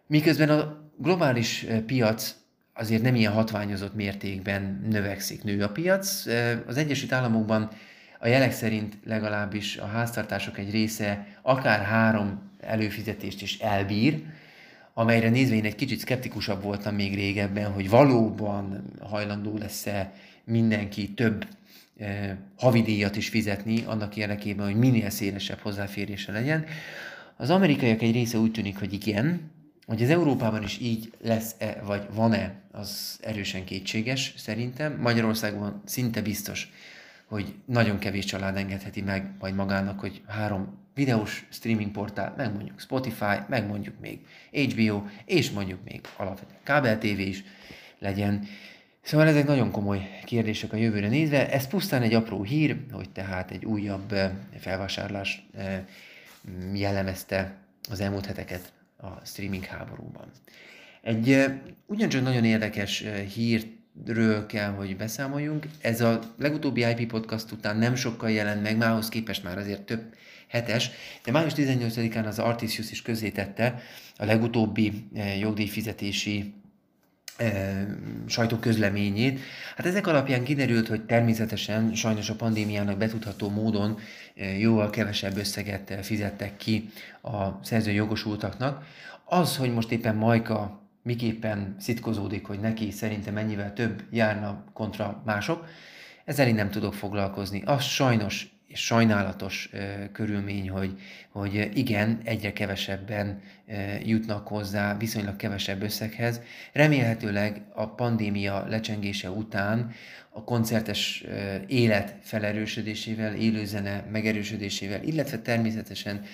miközben 0.07 0.49
a 0.49 0.91
globális 0.97 1.67
piac 1.87 2.35
azért 2.79 3.03
nem 3.03 3.15
ilyen 3.15 3.33
hatványozott 3.33 3.95
mértékben 3.95 4.87
növekszik, 4.91 5.43
nő 5.43 5.63
a 5.63 5.69
piac. 5.69 6.27
Az 6.67 6.77
Egyesült 6.77 7.13
Államokban 7.13 7.71
a 8.19 8.29
jelek 8.29 8.53
szerint 8.53 8.99
legalábbis 9.05 9.77
a 9.77 9.87
háztartások 9.87 10.59
egy 10.59 10.71
része 10.71 11.27
akár 11.43 11.85
három 11.85 12.41
előfizetést 12.61 13.43
is 13.43 13.59
elbír, 13.59 14.23
amelyre 14.95 15.29
nézve 15.29 15.55
én 15.55 15.65
egy 15.65 15.75
kicsit 15.75 15.99
szkeptikusabb 15.99 16.63
voltam 16.63 16.95
még 16.95 17.15
régebben, 17.15 17.73
hogy 17.73 17.89
valóban 17.89 18.85
hajlandó 19.01 19.57
lesz-e 19.57 20.13
mindenki 20.45 21.15
több 21.15 21.47
eh, 21.99 22.37
havidíjat 22.57 23.17
is 23.17 23.29
fizetni 23.29 23.83
annak 23.87 24.17
érdekében, 24.17 24.67
hogy 24.67 24.77
minél 24.77 25.11
szélesebb 25.11 25.59
hozzáférése 25.59 26.33
legyen. 26.33 26.65
Az 27.37 27.51
amerikaiak 27.51 28.03
egy 28.03 28.13
része 28.13 28.39
úgy 28.39 28.51
tűnik, 28.51 28.79
hogy 28.79 28.93
igen, 28.93 29.51
hogy 29.89 30.03
az 30.03 30.11
Európában 30.11 30.63
is 30.63 30.79
így 30.79 31.13
lesz-e, 31.23 31.81
vagy 31.85 32.07
van-e, 32.13 32.55
az 32.73 33.19
erősen 33.23 33.65
kétséges 33.65 34.35
szerintem. 34.37 34.99
Magyarországon 35.01 35.83
szinte 35.85 36.23
biztos, 36.23 36.73
hogy 37.27 37.55
nagyon 37.65 37.99
kevés 37.99 38.25
család 38.25 38.57
engedheti 38.57 39.03
meg 39.03 39.31
majd 39.39 39.55
magának, 39.55 40.01
hogy 40.01 40.23
három 40.27 40.79
videós 40.95 41.47
streaming 41.51 41.91
portál, 41.91 42.35
meg 42.37 42.55
mondjuk 42.55 42.81
Spotify, 42.81 43.37
meg 43.49 43.67
mondjuk 43.67 43.95
még 44.01 44.21
HBO, 44.53 45.03
és 45.25 45.51
mondjuk 45.51 45.85
még 45.85 46.01
alapvetően 46.17 46.61
kábel 46.63 46.99
TV 46.99 47.19
is 47.19 47.45
legyen. 47.99 48.47
Szóval 49.03 49.27
ezek 49.27 49.47
nagyon 49.47 49.71
komoly 49.71 50.21
kérdések 50.25 50.73
a 50.73 50.77
jövőre 50.77 51.09
nézve. 51.09 51.51
Ez 51.51 51.67
pusztán 51.67 52.03
egy 52.03 52.15
apró 52.15 52.43
hír, 52.43 52.77
hogy 52.93 53.11
tehát 53.11 53.51
egy 53.51 53.65
újabb 53.65 54.13
eh, 54.13 54.31
felvásárlás 54.59 55.47
eh, 55.55 55.81
jellemezte 56.75 57.57
az 57.91 58.01
elmúlt 58.01 58.27
heteket 58.27 58.73
a 59.01 59.25
streaming 59.25 59.65
háborúban. 59.65 60.31
Egy 61.03 61.45
ugyancsak 61.87 62.23
nagyon 62.23 62.45
érdekes 62.45 63.05
hírről 63.35 64.47
kell, 64.47 64.71
hogy 64.71 64.97
beszámoljunk. 64.97 65.67
Ez 65.81 66.01
a 66.01 66.21
legutóbbi 66.39 66.87
IP 66.89 67.11
podcast 67.11 67.53
után 67.53 67.77
nem 67.77 67.95
sokkal 67.95 68.31
jelent 68.31 68.63
meg, 68.63 68.77
mához 68.77 69.09
képest 69.09 69.45
már 69.45 69.59
azért 69.59 69.83
több 69.83 70.15
hetes, 70.49 70.91
de 71.25 71.33
május 71.33 71.53
18-án 71.57 72.27
az 72.27 72.39
Artisius 72.39 72.91
is 72.91 73.03
közzétette 73.03 73.83
a 74.17 74.25
legutóbbi 74.25 75.09
jogdíjfizetési 75.41 76.55
sajtóközleményét. 78.27 79.41
Hát 79.77 79.87
ezek 79.87 80.07
alapján 80.07 80.45
kiderült, 80.45 80.89
hogy 80.89 81.03
természetesen 81.03 81.95
sajnos 81.95 82.31
a 82.31 82.35
pandémiának 82.35 82.99
betudható 82.99 83.51
módon 83.51 83.99
jóval 84.59 84.91
kevesebb 84.91 85.37
összeget 85.37 85.99
fizettek 86.03 86.57
ki 86.57 86.91
a 87.23 87.65
szerző 87.65 87.91
jogosultaknak. 87.91 88.85
Az, 89.25 89.57
hogy 89.57 89.73
most 89.73 89.91
éppen 89.91 90.17
Majka 90.17 90.83
miképpen 91.03 91.77
szitkozódik, 91.79 92.47
hogy 92.47 92.61
neki 92.61 92.91
szerintem 92.91 93.35
mennyivel 93.35 93.73
több 93.73 94.03
járna 94.11 94.65
kontra 94.73 95.23
mások, 95.25 95.67
ezzel 96.25 96.47
én 96.47 96.55
nem 96.55 96.71
tudok 96.71 96.95
foglalkozni. 96.95 97.63
Az 97.65 97.85
sajnos 97.85 98.58
sajnálatos 98.79 99.71
körülmény, 100.13 100.71
hogy, 100.71 101.01
hogy 101.31 101.71
igen, 101.75 102.21
egyre 102.25 102.53
kevesebben 102.53 103.41
jutnak 104.05 104.49
hozzá 104.49 104.97
viszonylag 104.97 105.37
kevesebb 105.37 105.83
összeghez. 105.83 106.41
Remélhetőleg 106.73 107.63
a 107.75 107.87
pandémia 107.87 108.67
lecsengése 108.69 109.31
után 109.31 109.93
a 110.31 110.45
koncertes 110.45 111.25
élet 111.67 112.17
felerősödésével, 112.23 113.35
élőzene 113.35 114.05
megerősödésével, 114.13 115.03
illetve 115.03 115.39
természetesen 115.39 116.25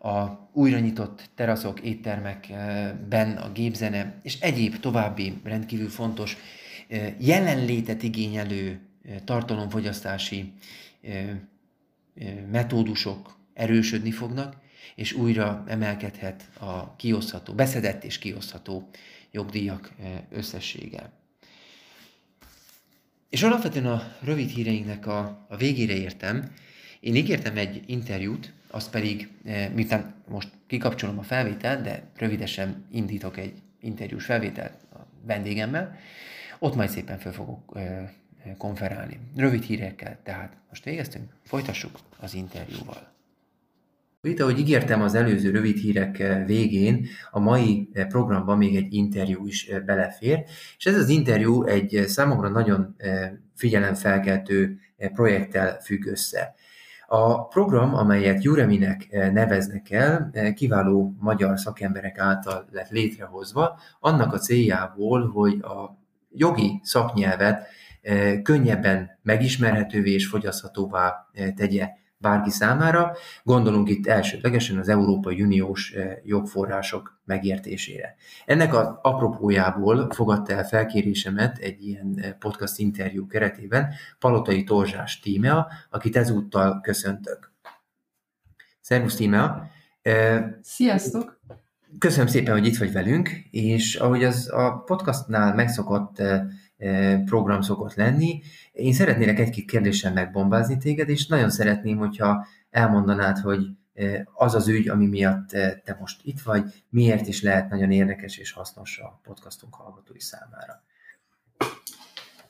a 0.00 0.48
újra 0.52 0.78
nyitott 0.78 1.30
teraszok, 1.34 1.80
éttermekben 1.80 3.36
a 3.36 3.52
gépzene 3.52 4.14
és 4.22 4.40
egyéb 4.40 4.80
további 4.80 5.40
rendkívül 5.44 5.88
fontos 5.88 6.36
jelenlétet 7.18 8.02
igényelő 8.02 8.80
tartalomfogyasztási 9.24 10.52
metódusok 12.50 13.36
erősödni 13.54 14.10
fognak, 14.10 14.56
és 14.94 15.12
újra 15.12 15.64
emelkedhet 15.66 16.48
a 16.58 16.96
kiosztható, 16.96 17.52
beszedett 17.52 18.04
és 18.04 18.18
kiosztható 18.18 18.88
jogdíjak 19.30 19.92
összessége. 20.30 21.10
És 23.28 23.42
alapvetően 23.42 23.86
a 23.86 24.12
rövid 24.20 24.48
híreinknek 24.48 25.06
a, 25.06 25.46
a 25.48 25.56
végére 25.56 25.92
értem. 25.92 26.52
Én 27.00 27.14
ígértem 27.14 27.56
egy 27.56 27.82
interjút, 27.86 28.52
azt 28.70 28.90
pedig, 28.90 29.28
miután 29.74 30.14
most 30.28 30.48
kikapcsolom 30.66 31.18
a 31.18 31.22
felvételt, 31.22 31.82
de 31.82 32.02
rövidesen 32.16 32.86
indítok 32.90 33.36
egy 33.36 33.52
interjús 33.80 34.24
felvételt 34.24 34.74
a 34.92 34.98
vendégemmel, 35.26 35.98
ott 36.58 36.74
majd 36.74 36.90
szépen 36.90 37.18
fel 37.18 37.32
fogok 37.32 37.78
konferálni. 38.56 39.20
Rövid 39.36 39.62
hírekkel, 39.62 40.18
tehát 40.22 40.56
most 40.68 40.84
végeztünk, 40.84 41.32
folytassuk 41.42 41.98
az 42.20 42.34
interjúval. 42.34 43.12
Itt, 44.22 44.40
ahogy 44.40 44.58
ígértem 44.58 45.02
az 45.02 45.14
előző 45.14 45.50
rövid 45.50 45.78
hírek 45.78 46.42
végén, 46.46 47.06
a 47.30 47.38
mai 47.38 47.90
programban 48.08 48.58
még 48.58 48.76
egy 48.76 48.94
interjú 48.94 49.46
is 49.46 49.70
belefér, 49.86 50.44
és 50.78 50.86
ez 50.86 50.96
az 50.96 51.08
interjú 51.08 51.62
egy 51.62 52.04
számomra 52.06 52.48
nagyon 52.48 52.96
figyelemfelkeltő 53.54 54.78
projekttel 55.12 55.80
függ 55.80 56.06
össze. 56.06 56.54
A 57.06 57.46
program, 57.46 57.94
amelyet 57.94 58.42
Jureminek 58.42 59.08
neveznek 59.32 59.90
el, 59.90 60.30
kiváló 60.54 61.14
magyar 61.18 61.58
szakemberek 61.58 62.18
által 62.18 62.68
lett 62.70 62.88
létrehozva, 62.88 63.78
annak 64.00 64.32
a 64.32 64.38
céljából, 64.38 65.28
hogy 65.28 65.60
a 65.60 65.98
jogi 66.30 66.80
szaknyelvet 66.82 67.66
könnyebben 68.42 69.18
megismerhetővé 69.22 70.12
és 70.12 70.26
fogyaszthatóvá 70.26 71.14
tegye 71.56 71.88
bárki 72.16 72.50
számára. 72.50 73.16
Gondolunk 73.42 73.88
itt 73.88 74.06
elsődlegesen 74.06 74.78
az 74.78 74.88
Európai 74.88 75.42
Uniós 75.42 75.94
jogforrások 76.22 77.20
megértésére. 77.24 78.14
Ennek 78.46 78.74
az 78.74 78.86
apropójából 79.02 80.10
fogadta 80.10 80.52
el 80.52 80.64
felkérésemet 80.64 81.58
egy 81.58 81.86
ilyen 81.86 82.36
podcast 82.38 82.78
interjú 82.78 83.26
keretében 83.26 83.92
Palotai 84.18 84.64
Torzsás 84.64 85.20
Tímea, 85.20 85.68
akit 85.90 86.16
ezúttal 86.16 86.80
köszöntök. 86.80 87.52
Szervusz 88.80 89.16
Tímea! 89.16 89.68
Sziasztok! 90.62 91.40
Köszönöm 91.98 92.26
szépen, 92.26 92.52
hogy 92.52 92.66
itt 92.66 92.78
vagy 92.78 92.92
velünk, 92.92 93.28
és 93.50 93.94
ahogy 93.94 94.24
az 94.24 94.50
a 94.52 94.82
podcastnál 94.86 95.54
megszokott, 95.54 96.22
program 97.24 97.60
szokott 97.60 97.94
lenni. 97.94 98.42
Én 98.72 98.92
szeretnélek 98.92 99.38
egy-két 99.38 99.70
kérdéssel 99.70 100.12
megbombázni 100.12 100.76
téged, 100.76 101.08
és 101.08 101.26
nagyon 101.26 101.50
szeretném, 101.50 101.96
hogyha 101.96 102.46
elmondanád, 102.70 103.38
hogy 103.38 103.66
az 104.34 104.54
az 104.54 104.68
ügy, 104.68 104.88
ami 104.88 105.06
miatt 105.06 105.48
te 105.84 105.96
most 106.00 106.20
itt 106.24 106.40
vagy, 106.40 106.64
miért 106.88 107.26
is 107.26 107.42
lehet 107.42 107.68
nagyon 107.70 107.90
érdekes 107.90 108.38
és 108.38 108.52
hasznos 108.52 108.98
a 108.98 109.20
podcastunk 109.22 109.74
hallgatói 109.74 110.20
számára. 110.20 110.82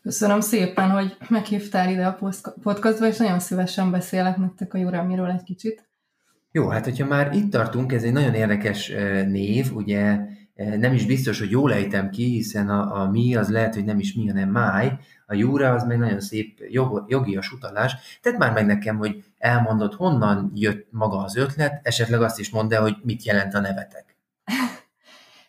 Köszönöm 0.03 0.41
szépen, 0.41 0.91
hogy 0.91 1.17
meghívtál 1.29 1.91
ide 1.91 2.07
a 2.07 2.19
podcastba, 2.63 3.07
és 3.07 3.17
nagyon 3.17 3.41
szívesen 3.41 3.91
beszélek 3.91 4.37
nektek 4.37 4.75
a 4.75 4.79
Juramiról 4.79 5.31
egy 5.31 5.43
kicsit. 5.43 5.89
Jó, 6.53 6.69
hát 6.69 6.85
hogyha 6.85 7.07
már 7.07 7.35
itt 7.35 7.51
tartunk, 7.51 7.93
ez 7.93 8.03
egy 8.03 8.13
nagyon 8.13 8.35
érdekes 8.35 8.89
név, 9.27 9.75
ugye 9.75 10.19
nem 10.55 10.93
is 10.93 11.07
biztos, 11.07 11.39
hogy 11.39 11.51
jól 11.51 11.73
ejtem 11.73 12.11
ki, 12.11 12.25
hiszen 12.25 12.69
a, 12.69 13.01
a 13.01 13.11
mi 13.11 13.37
az 13.37 13.49
lehet, 13.49 13.75
hogy 13.75 13.85
nem 13.85 13.99
is 13.99 14.15
mi, 14.15 14.27
hanem 14.27 14.49
máj, 14.49 14.99
a 15.27 15.35
júra 15.35 15.73
az 15.73 15.85
meg 15.85 15.99
nagyon 15.99 16.21
szép 16.21 16.59
jog, 16.69 17.05
jogias 17.09 17.53
utalás. 17.53 18.19
Tedd 18.23 18.37
már 18.37 18.53
meg 18.53 18.67
nekem, 18.67 18.97
hogy 18.97 19.25
elmondod, 19.39 19.95
honnan 19.95 20.51
jött 20.55 20.87
maga 20.91 21.17
az 21.17 21.37
ötlet, 21.37 21.81
esetleg 21.87 22.23
azt 22.23 22.39
is 22.39 22.51
mondd 22.51 22.75
el, 22.75 22.83
hogy 22.83 22.97
mit 23.03 23.25
jelent 23.25 23.55
a 23.55 23.61
nevetek. 23.61 24.17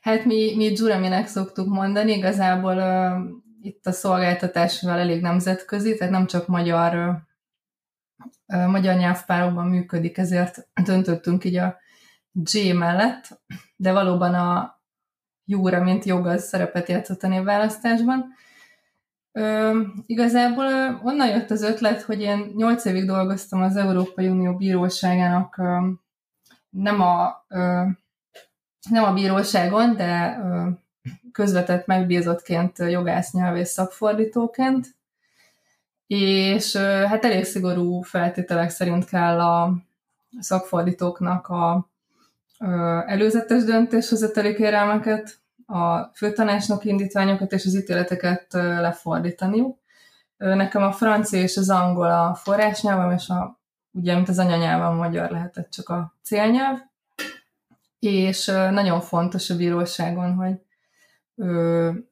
Hát 0.01 0.25
mi, 0.25 0.55
mi 0.55 0.71
Juraminek 0.75 1.27
szoktuk 1.27 1.67
mondani, 1.67 2.11
igazából 2.11 2.75
uh, 2.75 3.35
itt 3.61 3.85
a 3.85 3.91
szolgáltatásval 3.91 4.99
elég 4.99 5.21
nemzetközi, 5.21 5.97
tehát 5.97 6.13
nem 6.13 6.25
csak 6.25 6.47
magyar 6.47 7.23
magyar 8.47 8.95
nyelvpárokban 8.97 9.67
működik, 9.67 10.17
ezért 10.17 10.67
döntöttünk 10.83 11.43
így 11.43 11.55
a 11.55 11.77
J 12.31 12.71
mellett, 12.71 13.41
de 13.75 13.91
valóban 13.91 14.33
a 14.33 14.74
Júra, 15.45 15.83
mint 15.83 16.05
jog, 16.05 16.25
az 16.25 16.43
szerepet 16.43 16.89
játszott 16.89 17.23
a 17.23 17.27
névválasztásban. 17.27 18.33
Ö, 19.31 19.81
igazából 20.05 20.65
ö, 20.65 20.89
onnan 21.03 21.27
jött 21.27 21.51
az 21.51 21.61
ötlet, 21.61 22.01
hogy 22.01 22.21
én 22.21 22.51
nyolc 22.55 22.85
évig 22.85 23.05
dolgoztam 23.05 23.61
az 23.61 23.75
Európai 23.75 24.27
Unió 24.27 24.55
bíróságának 24.55 25.57
ö, 25.57 25.87
nem 26.69 27.01
a, 27.01 27.45
ö, 27.47 27.81
nem 28.89 29.03
a 29.03 29.13
bíróságon, 29.13 29.95
de 29.95 30.39
ö, 30.43 30.69
közvetett 31.31 31.85
megbízottként 31.85 32.77
jogász 32.77 33.31
nyelvész 33.31 33.71
szakfordítóként, 33.71 34.95
és 36.07 36.75
hát 36.77 37.25
elég 37.25 37.43
szigorú 37.43 38.01
feltételek 38.01 38.69
szerint 38.69 39.05
kell 39.05 39.39
a 39.39 39.73
szakfordítóknak 40.39 41.47
a 41.47 41.89
előzetes 43.05 43.63
döntéshozatali 43.63 44.55
kérelmeket, 44.55 45.39
a 45.65 46.03
főtanácsnok 46.13 46.85
indítványokat 46.85 47.51
és 47.51 47.65
az 47.65 47.75
ítéleteket 47.75 48.47
lefordítaniuk. 48.53 49.79
Nekem 50.37 50.83
a 50.83 50.91
francia 50.91 51.41
és 51.41 51.57
az 51.57 51.69
angol 51.69 52.11
a 52.11 52.35
forrásnyelvem, 52.35 53.11
és 53.11 53.29
a, 53.29 53.59
ugye, 53.91 54.15
mint 54.15 54.29
az 54.29 54.39
anyanyelvem, 54.39 54.95
magyar 54.95 55.29
lehetett 55.29 55.69
csak 55.69 55.89
a 55.89 56.13
célnyelv. 56.23 56.79
És 57.99 58.45
nagyon 58.71 59.01
fontos 59.01 59.49
a 59.49 59.55
bíróságon, 59.55 60.33
hogy 60.33 60.61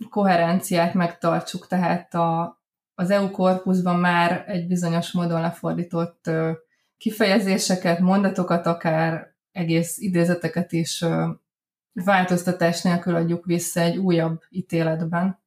koherenciát 0.10 0.94
megtartsuk, 0.94 1.68
tehát 1.68 2.14
a, 2.14 2.60
az 2.96 3.10
EU 3.10 3.32
korpuszban 3.32 4.00
már 4.00 4.44
egy 4.48 4.68
bizonyos 4.68 5.12
módon 5.12 5.42
lefordított 5.42 6.30
kifejezéseket, 6.98 8.00
mondatokat, 8.00 8.66
akár 8.66 9.33
egész 9.54 9.98
idézeteket 9.98 10.72
is 10.72 11.06
változtatás 11.94 12.82
nélkül 12.82 13.16
adjuk 13.16 13.46
vissza 13.46 13.80
egy 13.80 13.98
újabb 13.98 14.42
ítéletben. 14.50 15.42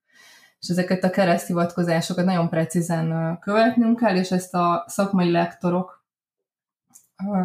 És 0.61 0.69
ezeket 0.69 1.05
a 1.05 1.11
kereszthivatkozásokat 1.11 2.25
nagyon 2.25 2.49
precízen 2.49 3.39
követnünk 3.41 3.99
kell, 3.99 4.17
és 4.17 4.31
ezt 4.31 4.55
a 4.55 4.85
szakmai 4.87 5.31
lektorok 5.31 6.05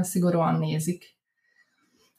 szigorúan 0.02 0.60
nézik. 0.60 1.20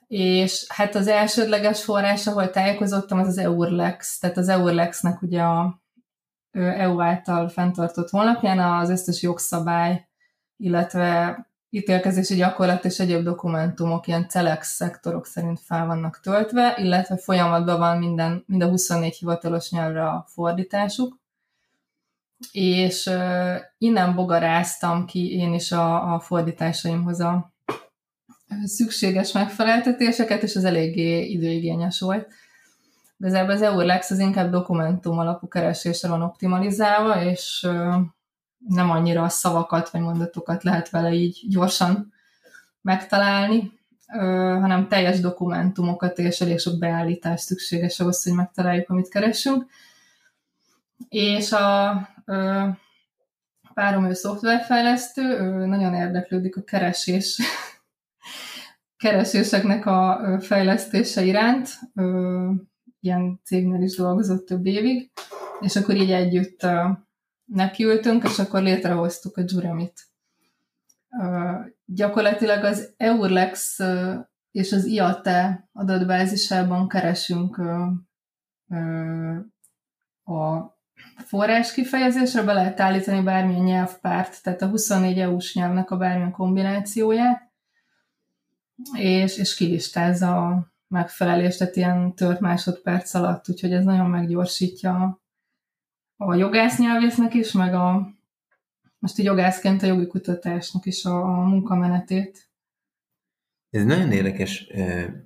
És 0.06 0.64
hát 0.68 0.94
az 0.94 1.06
elsődleges 1.06 1.84
forrás, 1.84 2.26
ahol 2.26 2.50
tájékozottam, 2.50 3.18
az 3.18 3.26
az 3.26 3.38
EURLEX, 3.38 4.18
tehát 4.18 4.37
az 4.37 4.49
EURLEX-nek 4.49 5.22
ugye 5.22 5.42
a 5.42 5.82
EU 6.52 7.00
által 7.00 7.49
fenntartott 7.49 8.10
honlapján 8.10 8.58
az 8.58 8.90
összes 8.90 9.23
jogszabály, 9.23 10.08
illetve 10.56 11.38
ítélkezési 11.75 12.35
gyakorlat 12.35 12.85
és 12.85 12.99
egyéb 12.99 13.23
dokumentumok 13.23 14.06
ilyen 14.06 14.28
CELEX 14.28 14.75
szektorok 14.75 15.26
szerint 15.26 15.61
fel 15.61 15.87
vannak 15.87 16.21
töltve, 16.21 16.75
illetve 16.78 17.17
folyamatban 17.17 17.78
van 17.78 17.99
minden, 17.99 18.45
mind 18.47 18.63
a 18.63 18.69
24 18.69 19.17
hivatalos 19.17 19.71
nyelvre 19.71 20.08
a 20.08 20.25
fordításuk. 20.28 21.21
És 22.52 23.06
uh, 23.06 23.54
innen 23.78 24.15
bogaráztam 24.15 25.06
ki 25.06 25.32
én 25.37 25.54
is 25.54 25.73
a, 25.73 26.15
a 26.15 26.21
fordításaimhoz 26.21 27.21
a 27.21 27.52
szükséges 28.65 29.32
megfeleltetéseket, 29.32 30.43
és 30.43 30.56
az 30.56 30.65
eléggé 30.65 31.25
időigényes 31.25 32.00
volt. 32.00 32.28
Igazából 33.19 33.54
az 33.54 33.63
EURLEX 33.63 34.11
az 34.11 34.19
inkább 34.19 34.50
dokumentum 34.50 35.19
alapú 35.19 35.49
keresésre 35.49 36.08
van 36.08 36.23
optimalizálva, 36.23 37.23
és 37.25 37.69
nem 38.68 38.90
annyira 38.90 39.22
a 39.22 39.28
szavakat 39.28 39.90
vagy 39.90 40.00
mondatokat 40.00 40.62
lehet 40.62 40.90
vele 40.90 41.12
így 41.12 41.44
gyorsan 41.48 42.12
megtalálni, 42.80 43.80
hanem 44.60 44.88
teljes 44.88 45.20
dokumentumokat 45.20 46.18
és 46.18 46.40
elég 46.40 46.58
sok 46.58 46.78
beállítás 46.78 47.40
szükséges 47.40 48.00
ahhoz, 48.00 48.22
hogy 48.22 48.32
megtaláljuk, 48.32 48.90
amit 48.90 49.08
keresünk. 49.08 49.66
És 51.08 51.52
a 51.52 51.92
párom 53.75 54.04
ő 54.08 54.12
szoftverfejlesztő, 54.12 55.22
ő 55.22 55.66
nagyon 55.66 55.94
érdeklődik 55.94 56.56
a 56.56 56.62
keresés 56.62 57.40
kereséseknek 59.02 59.86
a 59.86 60.20
fejlesztése 60.40 61.22
iránt 61.22 61.68
ilyen 63.00 63.40
cégnél 63.44 63.82
is 63.82 63.96
dolgozott 63.96 64.46
több 64.46 64.66
évig, 64.66 65.10
és 65.60 65.76
akkor 65.76 65.96
így 65.96 66.12
együtt 66.12 66.66
nekiültünk, 67.54 68.25
és 68.25 68.38
akkor 68.38 68.62
létrehoztuk 68.62 69.36
a 69.36 69.43
Juremit. 69.47 70.00
Uh, 71.10 71.67
gyakorlatilag 71.84 72.65
az 72.65 72.95
Eurlex 72.97 73.78
uh, 73.78 74.15
és 74.50 74.73
az 74.73 74.84
IATE 74.84 75.69
adatbázisában 75.73 76.88
keresünk 76.88 77.58
uh, 77.58 77.93
a 80.25 80.76
forrás 81.17 81.73
kifejezésre, 81.73 82.43
be 82.43 82.52
lehet 82.52 82.80
állítani 82.80 83.23
bármilyen 83.23 83.62
nyelvpárt, 83.62 84.43
tehát 84.43 84.62
a 84.62 84.69
24 84.69 85.19
EU-s 85.19 85.54
nyelvnek 85.54 85.91
a 85.91 85.97
bármilyen 85.97 86.30
kombinációját, 86.30 87.52
és, 88.97 89.36
és 89.36 89.54
kilistázza 89.54 90.47
a 90.47 90.73
megfelelés, 90.88 91.56
tehát 91.56 91.76
ilyen 91.76 92.15
tört 92.15 92.41
másodperc 92.41 93.15
alatt, 93.15 93.49
úgyhogy 93.49 93.73
ez 93.73 93.84
nagyon 93.84 94.10
meggyorsítja 94.10 95.22
jogásznyelvésznek 96.35 97.35
is, 97.35 97.52
meg 97.52 97.75
a 97.75 98.15
most 98.99 99.19
a 99.19 99.23
jogászként 99.23 99.82
a 99.82 99.87
jogi 99.87 100.06
kutatásnak 100.06 100.87
is 100.87 101.04
a, 101.04 101.23
a 101.23 101.49
munkamenetét. 101.49 102.50
Ez 103.71 103.85
nagyon 103.85 104.13
érdekes 104.13 104.67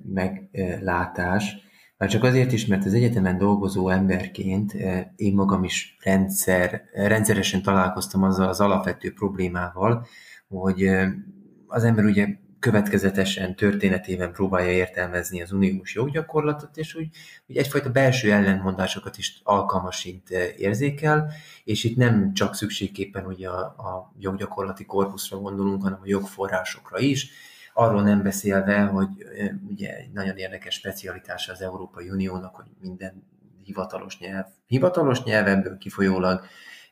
meglátás, 0.02 1.56
már 1.96 2.08
csak 2.08 2.22
azért 2.22 2.52
is, 2.52 2.66
mert 2.66 2.84
az 2.84 2.94
egyetemen 2.94 3.38
dolgozó 3.38 3.88
emberként 3.88 4.72
én 5.16 5.34
magam 5.34 5.64
is 5.64 5.96
rendszer, 6.02 6.82
rendszeresen 6.92 7.62
találkoztam 7.62 8.22
azzal 8.22 8.48
az 8.48 8.60
alapvető 8.60 9.12
problémával, 9.12 10.06
hogy 10.48 10.90
az 11.66 11.84
ember 11.84 12.04
ugye 12.04 12.26
következetesen 12.58 13.56
történetében 13.56 14.32
próbálja 14.32 14.70
értelmezni 14.70 15.42
az 15.42 15.52
uniós 15.52 15.94
joggyakorlatot, 15.94 16.76
és 16.76 16.94
úgy, 16.94 17.08
úgy 17.46 17.56
egyfajta 17.56 17.90
belső 17.90 18.32
ellentmondásokat 18.32 19.18
is 19.18 19.40
alkalmasint 19.42 20.30
eh, 20.30 20.48
érzékel, 20.56 21.32
és 21.64 21.84
itt 21.84 21.96
nem 21.96 22.32
csak 22.32 22.54
szükségképpen 22.54 23.26
ugye 23.26 23.48
a, 23.48 23.60
a 23.60 24.12
joggyakorlati 24.18 24.84
korpuszra 24.84 25.38
gondolunk, 25.38 25.82
hanem 25.82 25.98
a 26.02 26.08
jogforrásokra 26.08 26.98
is, 26.98 27.30
arról 27.72 28.02
nem 28.02 28.22
beszélve, 28.22 28.80
hogy 28.80 29.08
eh, 29.36 29.50
ugye 29.68 29.96
egy 29.96 30.12
nagyon 30.12 30.36
érdekes 30.36 30.74
specialitása 30.74 31.52
az 31.52 31.60
Európai 31.60 32.10
Uniónak, 32.10 32.54
hogy 32.54 32.66
minden 32.80 33.26
hivatalos 33.62 34.18
nyelv, 34.18 34.46
hivatalos 34.66 35.22
nyelv 35.22 35.46
ebből 35.46 35.78
kifolyólag 35.78 36.44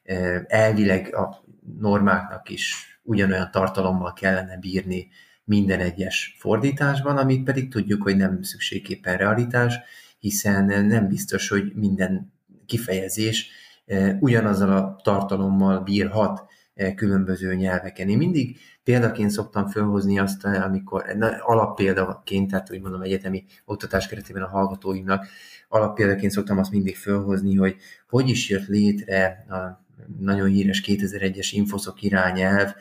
eh, 0.03 0.43
elvileg 0.47 1.15
a 1.15 1.45
normáknak 1.79 2.49
is 2.49 2.99
ugyanolyan 3.03 3.51
tartalommal 3.51 4.13
kellene 4.13 4.57
bírni, 4.59 5.09
minden 5.45 5.81
egyes 5.81 6.37
fordításban, 6.39 7.17
amit 7.17 7.45
pedig 7.45 7.71
tudjuk, 7.71 8.03
hogy 8.03 8.17
nem 8.17 8.43
szükségképpen 8.43 9.17
realitás, 9.17 9.79
hiszen 10.19 10.87
nem 10.87 11.09
biztos, 11.09 11.49
hogy 11.49 11.73
minden 11.75 12.33
kifejezés 12.67 13.51
eh, 13.87 14.17
ugyanazzal 14.21 14.77
a 14.77 15.01
tartalommal 15.03 15.81
bírhat 15.81 16.47
eh, 16.75 16.95
különböző 16.95 17.55
nyelveken. 17.55 18.09
Én 18.09 18.17
mindig 18.17 18.59
Példaként 18.85 19.31
szoktam 19.31 19.67
felhozni 19.67 20.19
azt, 20.19 20.45
amikor 20.45 21.05
alappéldaként, 21.41 22.51
tehát 22.51 22.71
úgy 22.71 22.81
mondom 22.81 23.03
egyetemi 23.03 23.45
oktatás 23.65 24.07
keretében 24.07 24.43
a 24.43 24.49
hallgatóimnak, 24.49 25.27
alappéldaként 25.69 26.33
szoktam 26.33 26.59
azt 26.59 26.71
mindig 26.71 26.97
felhozni, 26.97 27.55
hogy 27.55 27.77
hogy 28.09 28.29
is 28.29 28.49
jött 28.49 28.67
létre 28.67 29.45
a 29.49 29.84
nagyon 30.19 30.49
híres 30.49 30.83
2001-es 30.87 31.49
infoszok 31.51 32.03
irányelv 32.03 32.75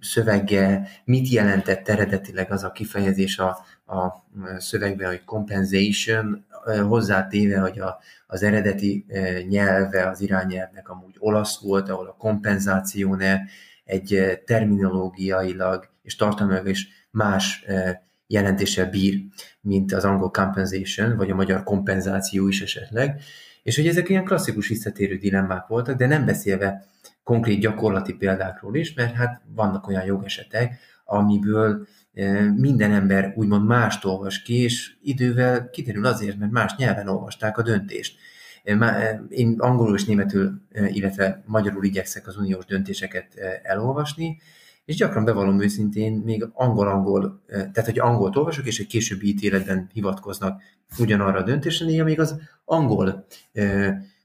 szövege, 0.00 0.88
mit 1.04 1.28
jelentett 1.28 1.88
eredetileg 1.88 2.52
az 2.52 2.64
a 2.64 2.72
kifejezés 2.72 3.38
a, 3.38 3.48
a 3.86 4.26
szövegben, 4.58 5.08
hogy 5.08 5.24
compensation, 5.24 6.46
hozzátéve, 6.88 7.58
hogy 7.58 7.78
a, 7.78 7.98
az 8.26 8.42
eredeti 8.42 9.06
nyelve 9.48 10.08
az 10.08 10.20
irányelvnek 10.20 10.88
amúgy 10.88 11.14
olasz 11.18 11.60
volt, 11.60 11.88
ahol 11.88 12.06
a 12.06 12.16
kompenzáció 12.18 13.14
ne 13.14 13.38
egy 13.84 14.40
terminológiailag 14.44 15.88
és 16.02 16.16
tartalmilag 16.16 16.68
is 16.68 16.88
más 17.10 17.64
jelentéssel 18.26 18.90
bír, 18.90 19.20
mint 19.60 19.92
az 19.92 20.04
angol 20.04 20.30
compensation, 20.30 21.16
vagy 21.16 21.30
a 21.30 21.34
magyar 21.34 21.62
kompenzáció 21.62 22.48
is 22.48 22.62
esetleg. 22.62 23.22
És 23.68 23.76
hogy 23.76 23.86
ezek 23.86 24.08
ilyen 24.08 24.24
klasszikus 24.24 24.68
visszatérő 24.68 25.16
dilemmák 25.16 25.66
voltak, 25.66 25.96
de 25.96 26.06
nem 26.06 26.24
beszélve 26.24 26.84
konkrét 27.22 27.60
gyakorlati 27.60 28.12
példákról 28.12 28.76
is, 28.76 28.94
mert 28.94 29.14
hát 29.14 29.42
vannak 29.54 29.88
olyan 29.88 30.04
jogesetek, 30.04 30.78
amiből 31.04 31.86
minden 32.54 32.92
ember 32.92 33.32
úgymond 33.36 33.66
mást 33.66 34.04
olvas 34.04 34.42
ki, 34.42 34.54
és 34.62 34.92
idővel 35.02 35.70
kiderül 35.70 36.06
azért, 36.06 36.38
mert 36.38 36.52
más 36.52 36.74
nyelven 36.76 37.08
olvasták 37.08 37.58
a 37.58 37.62
döntést. 37.62 38.18
Én 39.28 39.54
angolul 39.58 39.94
és 39.94 40.04
németül, 40.04 40.62
illetve 40.86 41.42
magyarul 41.46 41.84
igyekszek 41.84 42.26
az 42.26 42.36
uniós 42.36 42.64
döntéseket 42.64 43.34
elolvasni, 43.62 44.40
és 44.88 44.96
gyakran 44.96 45.24
bevallom 45.24 45.60
őszintén, 45.60 46.12
még 46.12 46.48
angol-angol, 46.52 47.42
tehát 47.48 47.84
hogy 47.84 47.98
angolt 47.98 48.36
olvasok, 48.36 48.66
és 48.66 48.78
egy 48.78 48.86
későbbi 48.86 49.28
ítéletben 49.28 49.90
hivatkoznak 49.92 50.62
ugyanarra 50.98 51.38
a 51.38 51.42
döntésre, 51.42 51.86
néha 51.86 52.04
még 52.04 52.20
az 52.20 52.40
angol 52.64 53.26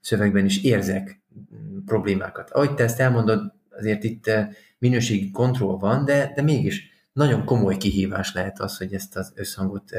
szövegben 0.01 0.45
is 0.45 0.63
érzek 0.63 1.21
mm, 1.35 1.77
problémákat. 1.85 2.49
Ahogy 2.49 2.73
te 2.73 2.83
ezt 2.83 2.99
elmondod, 2.99 3.53
azért 3.69 4.03
itt 4.03 4.31
minőségi 4.77 5.31
kontroll 5.31 5.77
van, 5.77 6.05
de, 6.05 6.31
de 6.35 6.41
mégis 6.41 6.89
nagyon 7.13 7.45
komoly 7.45 7.77
kihívás 7.77 8.33
lehet 8.33 8.59
az, 8.59 8.77
hogy 8.77 8.93
ezt 8.93 9.15
az 9.17 9.31
összhangot 9.35 9.91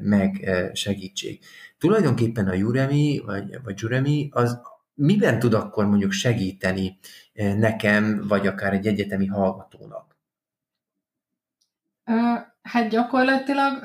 megsegítsék. 0.00 1.44
Tulajdonképpen 1.78 2.48
a 2.48 2.54
Juremi, 2.54 3.22
vagy, 3.26 3.58
vagy 3.64 3.80
Juremi, 3.80 4.28
az 4.32 4.60
miben 4.94 5.38
tud 5.38 5.54
akkor 5.54 5.86
mondjuk 5.86 6.12
segíteni 6.12 6.98
nekem, 7.34 8.24
vagy 8.28 8.46
akár 8.46 8.72
egy 8.72 8.86
egyetemi 8.86 9.26
hallgatónak? 9.26 10.16
Hát 12.62 12.88
gyakorlatilag 12.88 13.82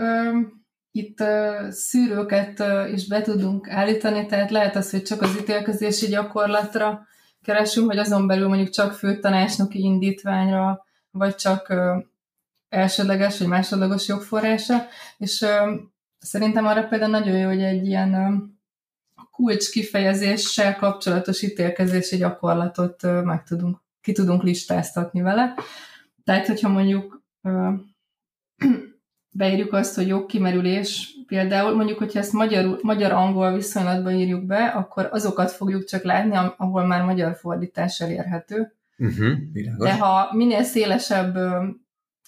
itt 0.92 1.24
szűrőket 1.70 2.64
is 2.94 3.08
be 3.08 3.22
tudunk 3.22 3.70
állítani, 3.70 4.26
tehát 4.26 4.52
lehet 4.52 4.76
az, 4.76 4.92
hogy 4.92 5.04
csak 5.04 5.22
az 5.22 5.38
ítélkezési 5.40 6.08
gyakorlatra 6.08 7.08
keresünk, 7.42 7.88
vagy 7.88 7.98
azon 7.98 8.28
belül 8.28 8.48
mondjuk 8.48 8.70
csak 8.70 8.94
főtanácsnoki 8.94 9.80
indítványra, 9.80 10.86
vagy 11.12 11.36
csak 11.36 11.74
elsődleges 12.70 13.40
vagy 13.40 13.48
másodlagos 13.48 14.08
jogforrása, 14.08 14.86
és 15.18 15.46
szerintem 16.20 16.66
arra 16.66 16.88
például 16.88 17.12
nagyon 17.12 17.38
jó, 17.38 17.48
hogy 17.48 17.62
egy 17.62 17.86
ilyen 17.86 18.14
kulcs 19.32 19.70
kifejezéssel 19.70 20.76
kapcsolatos 20.76 21.42
ítélkezési 21.42 22.18
gyakorlatot 22.18 23.02
meg 23.24 23.44
tudunk, 23.44 23.78
ki 24.02 24.12
tudunk 24.12 24.44
listáztatni 24.44 25.22
vele. 25.22 25.54
Tehát, 26.24 26.48
hogyha 26.48 26.70
mondjuk 26.70 27.22
beírjuk 29.32 29.74
azt, 29.74 29.96
hogy 29.96 30.08
jogkimerülés, 30.08 31.14
például 31.28 31.76
mondjuk, 31.76 31.98
hogyha 31.98 32.20
ezt 32.20 32.34
magyar, 32.34 32.80
magyar-angol 32.82 33.54
viszonylatban 33.54 34.14
írjuk 34.14 34.46
be, 34.46 34.66
akkor 34.66 35.10
azokat 35.12 35.52
fogjuk 35.52 35.84
csak 35.84 36.04
látni, 36.04 36.36
ahol 36.58 36.86
már 36.86 37.04
magyar 37.04 37.36
fordítás 37.36 38.00
elérhető. 38.00 38.74
Uh-huh, 38.98 39.32
De 39.78 39.98
ha 39.98 40.30
minél 40.36 40.64
szélesebb 40.64 41.38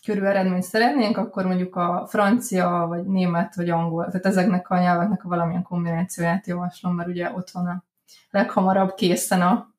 körül 0.06 0.26
eredményt 0.26 0.64
szeretnénk, 0.64 1.18
akkor 1.18 1.46
mondjuk 1.46 1.76
a 1.76 2.06
francia, 2.10 2.86
vagy 2.88 3.06
német, 3.06 3.56
vagy 3.56 3.70
angol, 3.70 4.06
tehát 4.06 4.26
ezeknek 4.26 4.70
a 4.70 4.80
nyelveknek 4.80 5.26
a 5.26 5.28
valamilyen 5.28 5.64
kombinációját 5.64 6.48
javaslom, 6.48 6.96
mert 6.96 7.10
ugye 7.10 7.32
ott 7.32 7.50
van 7.50 7.68
a 7.68 7.84
leghamarabb 8.30 8.94
készen 8.94 9.42
a 9.42 9.74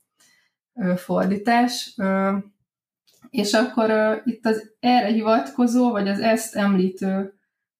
fordítás. 0.96 1.96
És 3.30 3.52
akkor 3.52 4.20
itt 4.24 4.46
az 4.46 4.74
erre 4.80 5.06
hivatkozó, 5.06 5.90
vagy 5.90 6.08
az 6.08 6.20
ezt 6.20 6.56
említő 6.56 7.34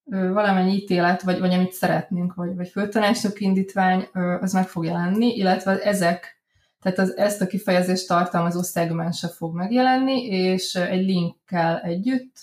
valamennyi 0.04 0.72
ítélet, 0.72 1.22
vagy, 1.22 1.38
vagy 1.38 1.52
amit 1.52 1.72
szeretnénk, 1.72 2.34
vagy, 2.34 2.56
vagy 2.56 2.68
föltanácsnok 2.68 3.40
indítvány, 3.40 4.08
az 4.40 4.52
meg 4.52 4.68
fog 4.68 4.84
jelenni, 4.84 5.36
illetve 5.36 5.82
ezek 5.82 6.41
tehát 6.82 6.98
az, 6.98 7.16
ezt 7.16 7.40
a 7.40 7.46
kifejezést 7.46 8.08
tartalmazó 8.08 8.62
szegmense 8.62 9.28
fog 9.28 9.54
megjelenni, 9.54 10.24
és 10.24 10.74
egy 10.74 11.04
linkkel 11.04 11.80
együtt, 11.80 12.36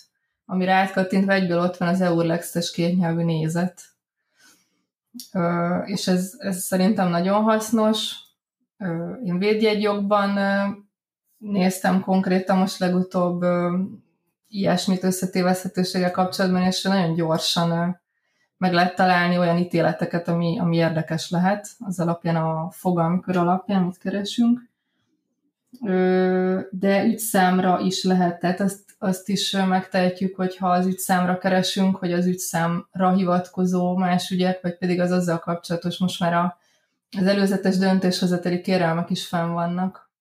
amire 0.45 0.73
átkattintva 0.73 1.31
egyből 1.31 1.59
ott 1.59 1.77
van 1.77 1.87
az 1.87 2.01
Eurlex-es 2.01 2.71
kétnyelvű 2.71 3.23
nézet. 3.23 3.81
És 5.85 6.07
ez, 6.07 6.33
ez 6.37 6.57
szerintem 6.57 7.09
nagyon 7.09 7.43
hasznos. 7.43 8.15
Én 9.23 9.37
védjegyjogban 9.37 10.39
néztem 11.37 12.01
konkrétan 12.01 12.57
most 12.57 12.79
legutóbb 12.79 13.45
ilyesmit 14.47 15.03
összetévezhetőséggel 15.03 16.11
kapcsolatban, 16.11 16.61
és 16.61 16.81
nagyon 16.81 17.13
gyorsan 17.13 18.01
meg 18.59 18.73
lehet 18.73 18.95
találni 18.95 19.37
olyan 19.37 19.57
ítéleteket, 19.57 20.27
ami, 20.27 20.59
ami 20.59 20.75
érdekes 20.75 21.29
lehet, 21.29 21.67
az 21.79 21.99
alapján 21.99 22.35
a 22.35 22.69
fogalmkör 22.71 23.37
alapján, 23.37 23.83
mit 23.83 23.97
keresünk. 23.97 24.67
De 26.69 27.03
ügyszámra 27.05 27.79
is 27.79 28.03
lehet, 28.03 28.39
tehát 28.39 28.59
azt, 28.59 28.79
azt 28.97 29.29
is 29.29 29.51
megtehetjük, 29.51 30.35
hogyha 30.35 30.69
az 30.69 30.85
ügyszámra 30.85 31.37
keresünk, 31.37 31.95
hogy 31.95 32.13
az 32.13 32.25
ügyszámra 32.25 33.13
hivatkozó 33.15 33.97
más 33.97 34.29
ügyek, 34.29 34.61
vagy 34.61 34.77
pedig 34.77 34.99
az 34.99 35.11
azzal 35.11 35.39
kapcsolatos, 35.39 35.97
most 35.97 36.19
már 36.19 36.33
a, 36.33 36.57
az 37.17 37.25
előzetes 37.25 37.77
döntéshozatali 37.77 38.61
kérelmek 38.61 39.09
is 39.09 39.27
fenn 39.27 39.51
vannak. 39.51 40.11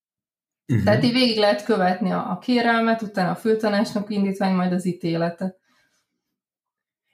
Uh-huh. 0.67 0.85
Tehát 0.85 1.03
így 1.03 1.13
végig 1.13 1.37
lehet 1.37 1.63
követni 1.63 2.11
a, 2.11 2.31
a 2.31 2.37
kérelmet, 2.37 3.01
utána 3.01 3.31
a 3.31 3.35
főtanácsnok 3.35 4.09
indítvány, 4.09 4.53
majd 4.53 4.73
az 4.73 4.85
ítéletet. 4.85 5.58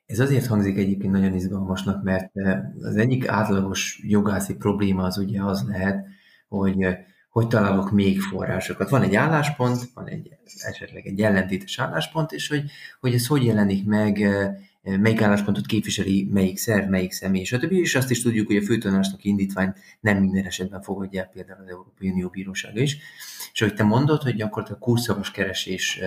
Ez 0.06 0.20
azért 0.20 0.46
hangzik 0.46 0.78
egyébként 0.78 1.14
nagyon 1.14 1.34
izgalmasnak, 1.34 2.04
mert 2.04 2.38
eh, 2.38 2.60
az 2.82 2.96
egyik 2.96 3.28
átlagos 3.28 4.00
jogászi 4.04 4.56
probléma 4.56 5.04
az 5.04 5.18
ugye 5.18 5.44
az 5.44 5.64
lehet, 5.68 6.06
hogy 6.48 6.82
eh, 6.82 6.98
hogy 7.30 7.48
találok 7.48 7.92
még 7.92 8.22
forrásokat. 8.22 8.90
Van 8.90 9.02
egy 9.02 9.16
álláspont, 9.16 9.90
van 9.94 10.08
egy 10.08 10.30
esetleg 10.58 11.08
egy 11.08 11.22
ellentétes 11.22 11.80
álláspont, 11.80 12.32
és 12.32 12.48
hogy, 12.48 12.64
hogy 13.00 13.14
ez 13.14 13.28
hogy 13.28 13.44
jelenik 13.44 13.86
meg, 13.86 14.22
eh, 14.22 14.56
melyik 14.82 15.22
álláspontot 15.22 15.66
képviseli 15.66 16.30
melyik 16.32 16.58
szerv, 16.58 16.90
melyik 16.90 17.12
személy, 17.12 17.44
stb. 17.44 17.72
És 17.72 17.96
azt 17.96 18.12
is 18.12 18.22
tudjuk, 18.22 18.48
hogy 18.48 18.56
a 18.56 18.62
főtanásnak 18.62 19.24
indítvány 19.24 19.74
nem 20.00 20.18
minden 20.18 20.46
esetben 20.46 20.82
fogadja 20.82 21.22
el 21.22 21.30
például 21.34 21.62
az 21.62 21.70
Európai 21.70 22.10
Unió 22.10 22.30
Bírósága 22.30 22.80
is. 22.80 22.98
És 23.54 23.60
hogy 23.60 23.74
te 23.74 23.84
mondod, 23.84 24.22
hogy 24.22 24.36
gyakorlatilag 24.36 24.82
kurszavas 24.82 25.32
keresés 25.32 26.00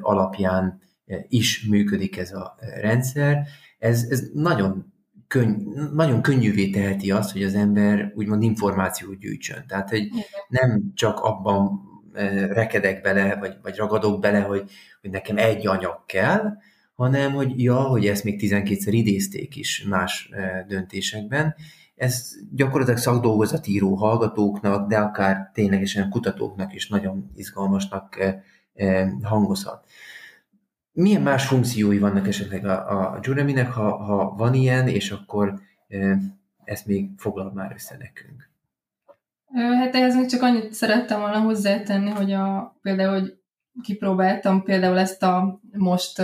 alapján 0.00 0.80
is 1.28 1.66
működik 1.68 2.16
ez 2.16 2.32
a 2.32 2.56
rendszer, 2.80 3.46
ez, 3.78 4.06
ez 4.10 4.22
nagyon, 4.32 4.92
könny, 5.32 5.54
nagyon 5.92 6.22
könnyűvé 6.22 6.70
teheti 6.70 7.10
azt, 7.10 7.32
hogy 7.32 7.42
az 7.42 7.54
ember 7.54 8.12
úgymond 8.14 8.42
információt 8.42 9.18
gyűjtsön. 9.18 9.64
Tehát, 9.66 9.88
hogy 9.88 10.08
nem 10.48 10.92
csak 10.94 11.20
abban 11.20 11.80
e, 12.12 12.46
rekedek 12.46 13.02
bele, 13.02 13.36
vagy, 13.36 13.56
vagy 13.62 13.76
ragadok 13.76 14.20
bele, 14.20 14.40
hogy, 14.40 14.70
hogy 15.00 15.10
nekem 15.10 15.36
egy 15.36 15.66
anyag 15.66 16.04
kell, 16.06 16.56
hanem 16.94 17.32
hogy 17.32 17.62
ja, 17.62 17.80
hogy 17.80 18.06
ezt 18.06 18.24
még 18.24 18.40
12-szer 18.42 18.88
idézték 18.90 19.56
is 19.56 19.84
más 19.88 20.28
e, 20.32 20.64
döntésekben. 20.68 21.54
Ez 21.94 22.30
gyakorlatilag 22.54 22.98
szakdolgozatíró 22.98 23.94
hallgatóknak, 23.94 24.88
de 24.88 24.98
akár 24.98 25.50
ténylegesen 25.54 26.10
kutatóknak 26.10 26.74
is 26.74 26.88
nagyon 26.88 27.30
izgalmasnak 27.34 28.18
e, 28.74 29.12
hangozhat. 29.22 29.84
Milyen 30.92 31.22
más 31.22 31.46
funkciói 31.46 31.98
vannak 31.98 32.28
esetleg 32.28 32.64
a, 32.64 33.12
a 33.12 33.18
Jureminek, 33.22 33.72
ha, 33.72 33.96
ha 33.96 34.34
van 34.36 34.54
ilyen, 34.54 34.88
és 34.88 35.10
akkor 35.10 35.60
ezt 36.64 36.86
még 36.86 37.10
foglal 37.16 37.52
már 37.54 37.72
össze 37.74 37.96
nekünk? 37.98 38.50
Hát 39.54 39.94
ehhez 39.94 40.16
még 40.16 40.26
csak 40.26 40.42
annyit 40.42 40.72
szerettem 40.72 41.20
volna 41.20 41.40
hozzátenni, 41.40 42.10
hogy 42.10 42.32
a, 42.32 42.76
például, 42.82 43.20
hogy 43.20 43.38
kipróbáltam 43.82 44.62
például 44.62 44.98
ezt 44.98 45.22
a 45.22 45.60
most 45.72 46.22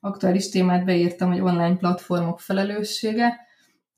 aktuális 0.00 0.48
témát 0.48 0.84
beírtam, 0.84 1.30
hogy 1.30 1.40
online 1.40 1.76
platformok 1.76 2.40
felelőssége, 2.40 3.48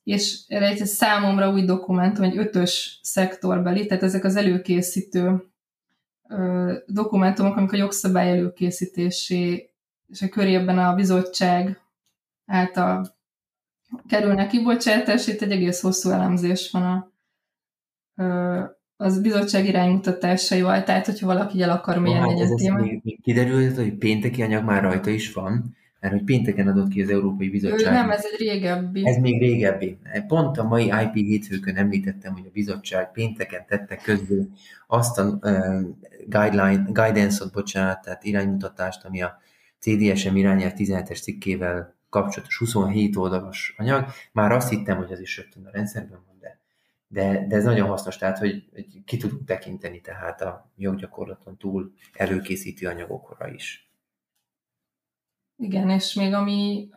és 0.03 0.45
erre 0.49 0.67
egy 0.67 0.87
számomra 0.87 1.51
új 1.51 1.65
dokumentum, 1.65 2.25
egy 2.25 2.37
ötös 2.37 2.99
szektorbeli, 3.03 3.87
tehát 3.87 4.03
ezek 4.03 4.25
az 4.25 4.37
előkészítő 4.37 5.43
dokumentumok, 6.87 7.57
amik 7.57 7.73
a 7.73 7.77
jogszabály 7.77 8.31
előkészítésé 8.31 9.72
és 10.13 10.23
a 10.23 10.29
körében 10.29 10.79
a 10.79 10.95
bizottság 10.95 11.81
által 12.47 13.15
kerülnek 14.09 14.49
kibocsátásra. 14.49 15.33
Itt 15.33 15.41
egy 15.41 15.51
egész 15.51 15.81
hosszú 15.81 16.11
elemzés 16.11 16.71
van 16.71 16.83
a, 16.83 17.11
az 18.97 19.21
bizottság 19.21 19.67
iránymutatásaival, 19.67 20.83
tehát 20.83 21.07
hogyha 21.07 21.27
valaki 21.27 21.63
el 21.63 21.71
akar 21.71 21.99
mérni 21.99 22.41
egy 22.41 22.55
témát. 22.55 22.89
Kiderült, 23.23 23.77
hogy 23.77 23.95
pénteki 23.95 24.43
anyag 24.43 24.65
már 24.65 24.83
rajta 24.83 25.11
is 25.11 25.33
van, 25.33 25.77
mert 26.01 26.15
hogy 26.15 26.25
pénteken 26.25 26.69
adott 26.69 26.89
ki 26.89 27.03
az 27.03 27.11
Európai 27.11 27.51
Bizottság. 27.51 27.93
Ő 27.93 27.97
nem, 27.97 28.11
ez 28.11 28.25
egy 28.33 28.39
régebbi. 28.39 29.07
Ez 29.07 29.17
még 29.17 29.41
régebbi. 29.41 29.99
Pont 30.27 30.59
a 30.59 30.65
mai 30.65 30.85
IP 30.87 31.15
hétfőkön 31.15 31.77
említettem, 31.77 32.33
hogy 32.33 32.47
a 32.47 32.51
bizottság 32.53 33.13
pénteken 33.13 33.65
tette 33.67 33.97
közül 33.97 34.49
azt 34.87 35.19
a 35.19 35.39
uh, 35.43 35.81
guideline, 36.27 36.83
guidance-ot, 36.87 37.53
bocsánat, 37.53 38.03
tehát 38.03 38.25
iránymutatást, 38.25 39.05
ami 39.05 39.23
a 39.23 39.41
CDSM 39.83 40.37
irányelv 40.37 40.73
17-es 40.77 41.23
cikkével 41.23 41.95
kapcsolatos 42.09 42.59
27 42.59 43.17
oldalas 43.17 43.75
anyag. 43.77 44.07
Már 44.33 44.53
azt 44.53 44.69
hittem, 44.69 44.97
hogy 44.97 45.13
az 45.13 45.21
is 45.21 45.37
rögtön 45.37 45.67
a 45.67 45.71
rendszerben 45.71 46.23
van, 46.27 46.37
de, 46.41 46.61
de, 47.07 47.47
de 47.47 47.57
ez 47.57 47.65
nagyon 47.65 47.89
hasznos, 47.89 48.17
tehát 48.17 48.39
hogy, 48.39 48.65
hogy 48.73 49.05
ki 49.05 49.17
tudunk 49.17 49.45
tekinteni 49.45 50.01
tehát 50.01 50.41
a 50.41 50.71
joggyakorlaton 50.77 51.57
túl 51.57 51.93
előkészítő 52.13 52.87
anyagokra 52.87 53.49
is. 53.49 53.91
Igen, 55.57 55.91
és 55.91 56.15
még 56.15 56.33
ami, 56.33 56.89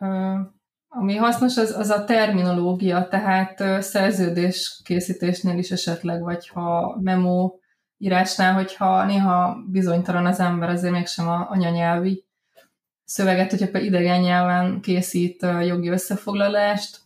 ami 0.88 1.16
hasznos, 1.16 1.56
az, 1.56 1.70
az 1.70 1.90
a 1.90 2.04
terminológia, 2.04 3.08
tehát 3.08 3.82
szerződés 3.82 4.80
készítésnél 4.84 5.58
is 5.58 5.70
esetleg, 5.70 6.22
vagy 6.22 6.48
ha 6.48 6.98
memo 7.00 7.54
írásnál, 7.98 8.54
hogyha 8.54 9.04
néha 9.04 9.64
bizonytalan 9.66 10.26
az 10.26 10.40
ember, 10.40 10.68
azért 10.68 10.92
mégsem 10.92 11.28
a 11.28 11.50
anyanyelvi 11.50 12.25
szöveget, 13.06 13.50
hogyha 13.50 13.70
például 13.70 13.84
idegen 13.84 14.20
nyelven 14.20 14.80
készít 14.80 15.42
jogi 15.42 15.88
összefoglalást, 15.88 17.00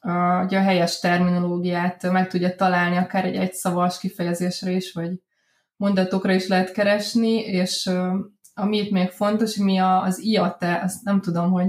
hogy 0.00 0.54
a 0.54 0.60
helyes 0.60 1.00
terminológiát 1.00 2.10
meg 2.10 2.28
tudja 2.28 2.54
találni, 2.54 2.96
akár 2.96 3.24
egy 3.24 3.36
egyszavas 3.36 3.98
kifejezésre 3.98 4.70
is, 4.70 4.92
vagy 4.92 5.20
mondatokra 5.76 6.32
is 6.32 6.46
lehet 6.46 6.72
keresni, 6.72 7.38
és 7.38 7.90
ami 8.54 8.76
itt 8.78 8.90
még 8.90 9.08
fontos, 9.08 9.56
mi 9.56 9.78
a, 9.78 10.02
az 10.02 10.18
IATE, 10.18 10.80
azt 10.82 11.04
nem 11.04 11.20
tudom, 11.20 11.50
hogy 11.50 11.66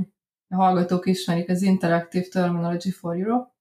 a 0.49 0.55
hallgatók 0.55 1.05
ismerik, 1.05 1.49
az 1.49 1.61
Interactive 1.61 2.25
Terminology 2.31 2.89
for 2.89 3.15
Europe. 3.15 3.55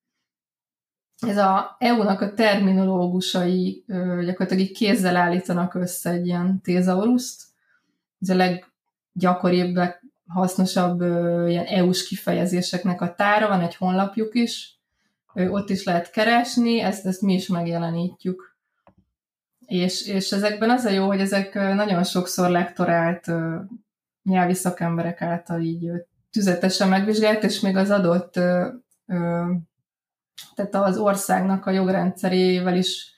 Ez 1.26 1.36
a 1.36 1.76
EU-nak 1.78 2.20
a 2.20 2.34
terminológusai 2.34 3.84
gyakorlatilag 4.24 4.58
így 4.58 4.72
kézzel 4.72 5.16
állítanak 5.16 5.74
össze 5.74 6.10
egy 6.10 6.26
ilyen 6.26 6.60
tézauruszt. 6.62 7.42
Ez 8.20 8.28
a 8.28 8.34
leggyakoribb, 9.16 9.80
hasznosabb 10.26 11.00
ilyen 11.48 11.64
EU-s 11.64 12.06
kifejezéseknek 12.06 13.00
a 13.00 13.14
tára, 13.14 13.48
van 13.48 13.60
egy 13.60 13.76
honlapjuk 13.76 14.34
is, 14.34 14.80
ott 15.34 15.70
is 15.70 15.84
lehet 15.84 16.10
keresni, 16.10 16.80
ezt, 16.80 17.06
ezt 17.06 17.22
mi 17.22 17.34
is 17.34 17.46
megjelenítjük. 17.46 18.56
És, 19.66 20.06
és 20.06 20.32
ezekben 20.32 20.70
az 20.70 20.84
a 20.84 20.90
jó, 20.90 21.06
hogy 21.06 21.20
ezek 21.20 21.54
nagyon 21.54 22.04
sokszor 22.04 22.50
lektorált 22.50 23.26
nyelvi 24.22 24.54
szakemberek 24.54 25.22
által 25.22 25.60
így 25.60 25.90
tüzetesen 26.30 26.88
megvizsgált, 26.88 27.44
és 27.44 27.60
még 27.60 27.76
az 27.76 27.90
adott 27.90 28.32
tehát 30.54 30.74
az 30.74 30.98
országnak 30.98 31.66
a 31.66 31.70
jogrendszerével 31.70 32.76
is 32.76 33.15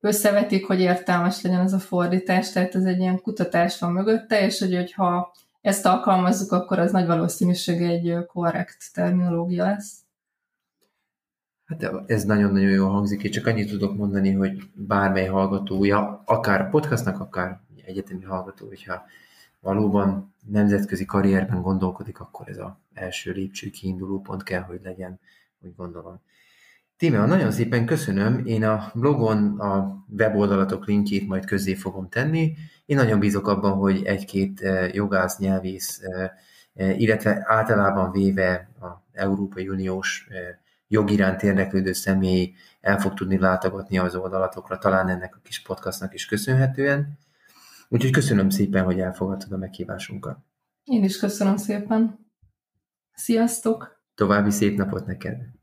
összevetik, 0.00 0.66
hogy 0.66 0.80
értelmes 0.80 1.42
legyen 1.42 1.60
ez 1.60 1.72
a 1.72 1.78
fordítás, 1.78 2.52
tehát 2.52 2.74
ez 2.74 2.84
egy 2.84 2.98
ilyen 2.98 3.20
kutatás 3.20 3.78
van 3.78 3.92
mögötte, 3.92 4.44
és 4.44 4.58
hogy, 4.58 4.74
hogyha 4.74 5.34
ezt 5.60 5.86
alkalmazzuk, 5.86 6.52
akkor 6.52 6.78
az 6.78 6.92
nagy 6.92 7.06
valószínűség 7.06 7.82
egy 7.82 8.26
korrekt 8.26 8.92
terminológia 8.92 9.64
lesz. 9.64 10.04
Hát 11.64 11.90
ez 12.06 12.24
nagyon-nagyon 12.24 12.70
jól 12.70 12.90
hangzik, 12.90 13.22
és 13.22 13.30
csak 13.30 13.46
annyit 13.46 13.70
tudok 13.70 13.96
mondani, 13.96 14.32
hogy 14.32 14.62
bármely 14.74 15.26
hallgatója, 15.26 16.22
akár 16.24 16.70
podcastnak, 16.70 17.20
akár 17.20 17.60
egyetemi 17.84 18.22
hallgató, 18.22 18.66
hogyha 18.66 19.02
valóban 19.60 20.34
nemzetközi 20.50 21.04
karrierben 21.04 21.62
gondolkodik, 21.62 22.20
akkor 22.20 22.48
ez 22.48 22.58
az 22.58 22.70
első 22.94 23.32
lépcső 23.32 23.70
kiinduló 23.70 24.20
pont 24.20 24.42
kell, 24.42 24.62
hogy 24.62 24.80
legyen, 24.82 25.20
úgy 25.60 25.74
gondolom. 25.76 26.20
Tímea, 26.96 27.26
nagyon 27.26 27.50
szépen 27.50 27.86
köszönöm. 27.86 28.46
Én 28.46 28.64
a 28.64 28.90
blogon 28.94 29.60
a 29.60 30.04
weboldalatok 30.08 30.86
linkjét 30.86 31.26
majd 31.26 31.44
közzé 31.44 31.74
fogom 31.74 32.08
tenni. 32.08 32.54
Én 32.86 32.96
nagyon 32.96 33.18
bízok 33.18 33.48
abban, 33.48 33.72
hogy 33.72 34.04
egy-két 34.04 34.60
eh, 34.60 34.94
jogász, 34.94 35.38
nyelvész, 35.38 36.02
eh, 36.02 36.30
eh, 36.74 37.00
illetve 37.00 37.44
általában 37.46 38.10
véve 38.10 38.68
a 38.80 38.86
Európai 39.12 39.68
Uniós 39.68 40.28
jogiránt 40.88 41.42
érdeklődő 41.42 41.92
személy 41.92 42.54
el 42.80 43.00
fog 43.00 43.14
tudni 43.14 43.38
látogatni 43.38 43.98
az 43.98 44.14
oldalatokra, 44.14 44.78
talán 44.78 45.08
ennek 45.08 45.36
a 45.36 45.40
kis 45.42 45.62
podcastnak 45.62 46.14
is 46.14 46.26
köszönhetően. 46.26 47.18
Úgyhogy 47.88 48.10
köszönöm 48.10 48.48
szépen, 48.50 48.84
hogy 48.84 49.00
elfogadtad 49.00 49.52
a 49.52 49.56
meghívásunkat. 49.56 50.38
Én 50.84 51.04
is 51.04 51.18
köszönöm 51.18 51.56
szépen. 51.56 52.18
Sziasztok! 53.14 54.04
További 54.14 54.50
szép 54.50 54.76
napot 54.76 55.06
neked! 55.06 55.55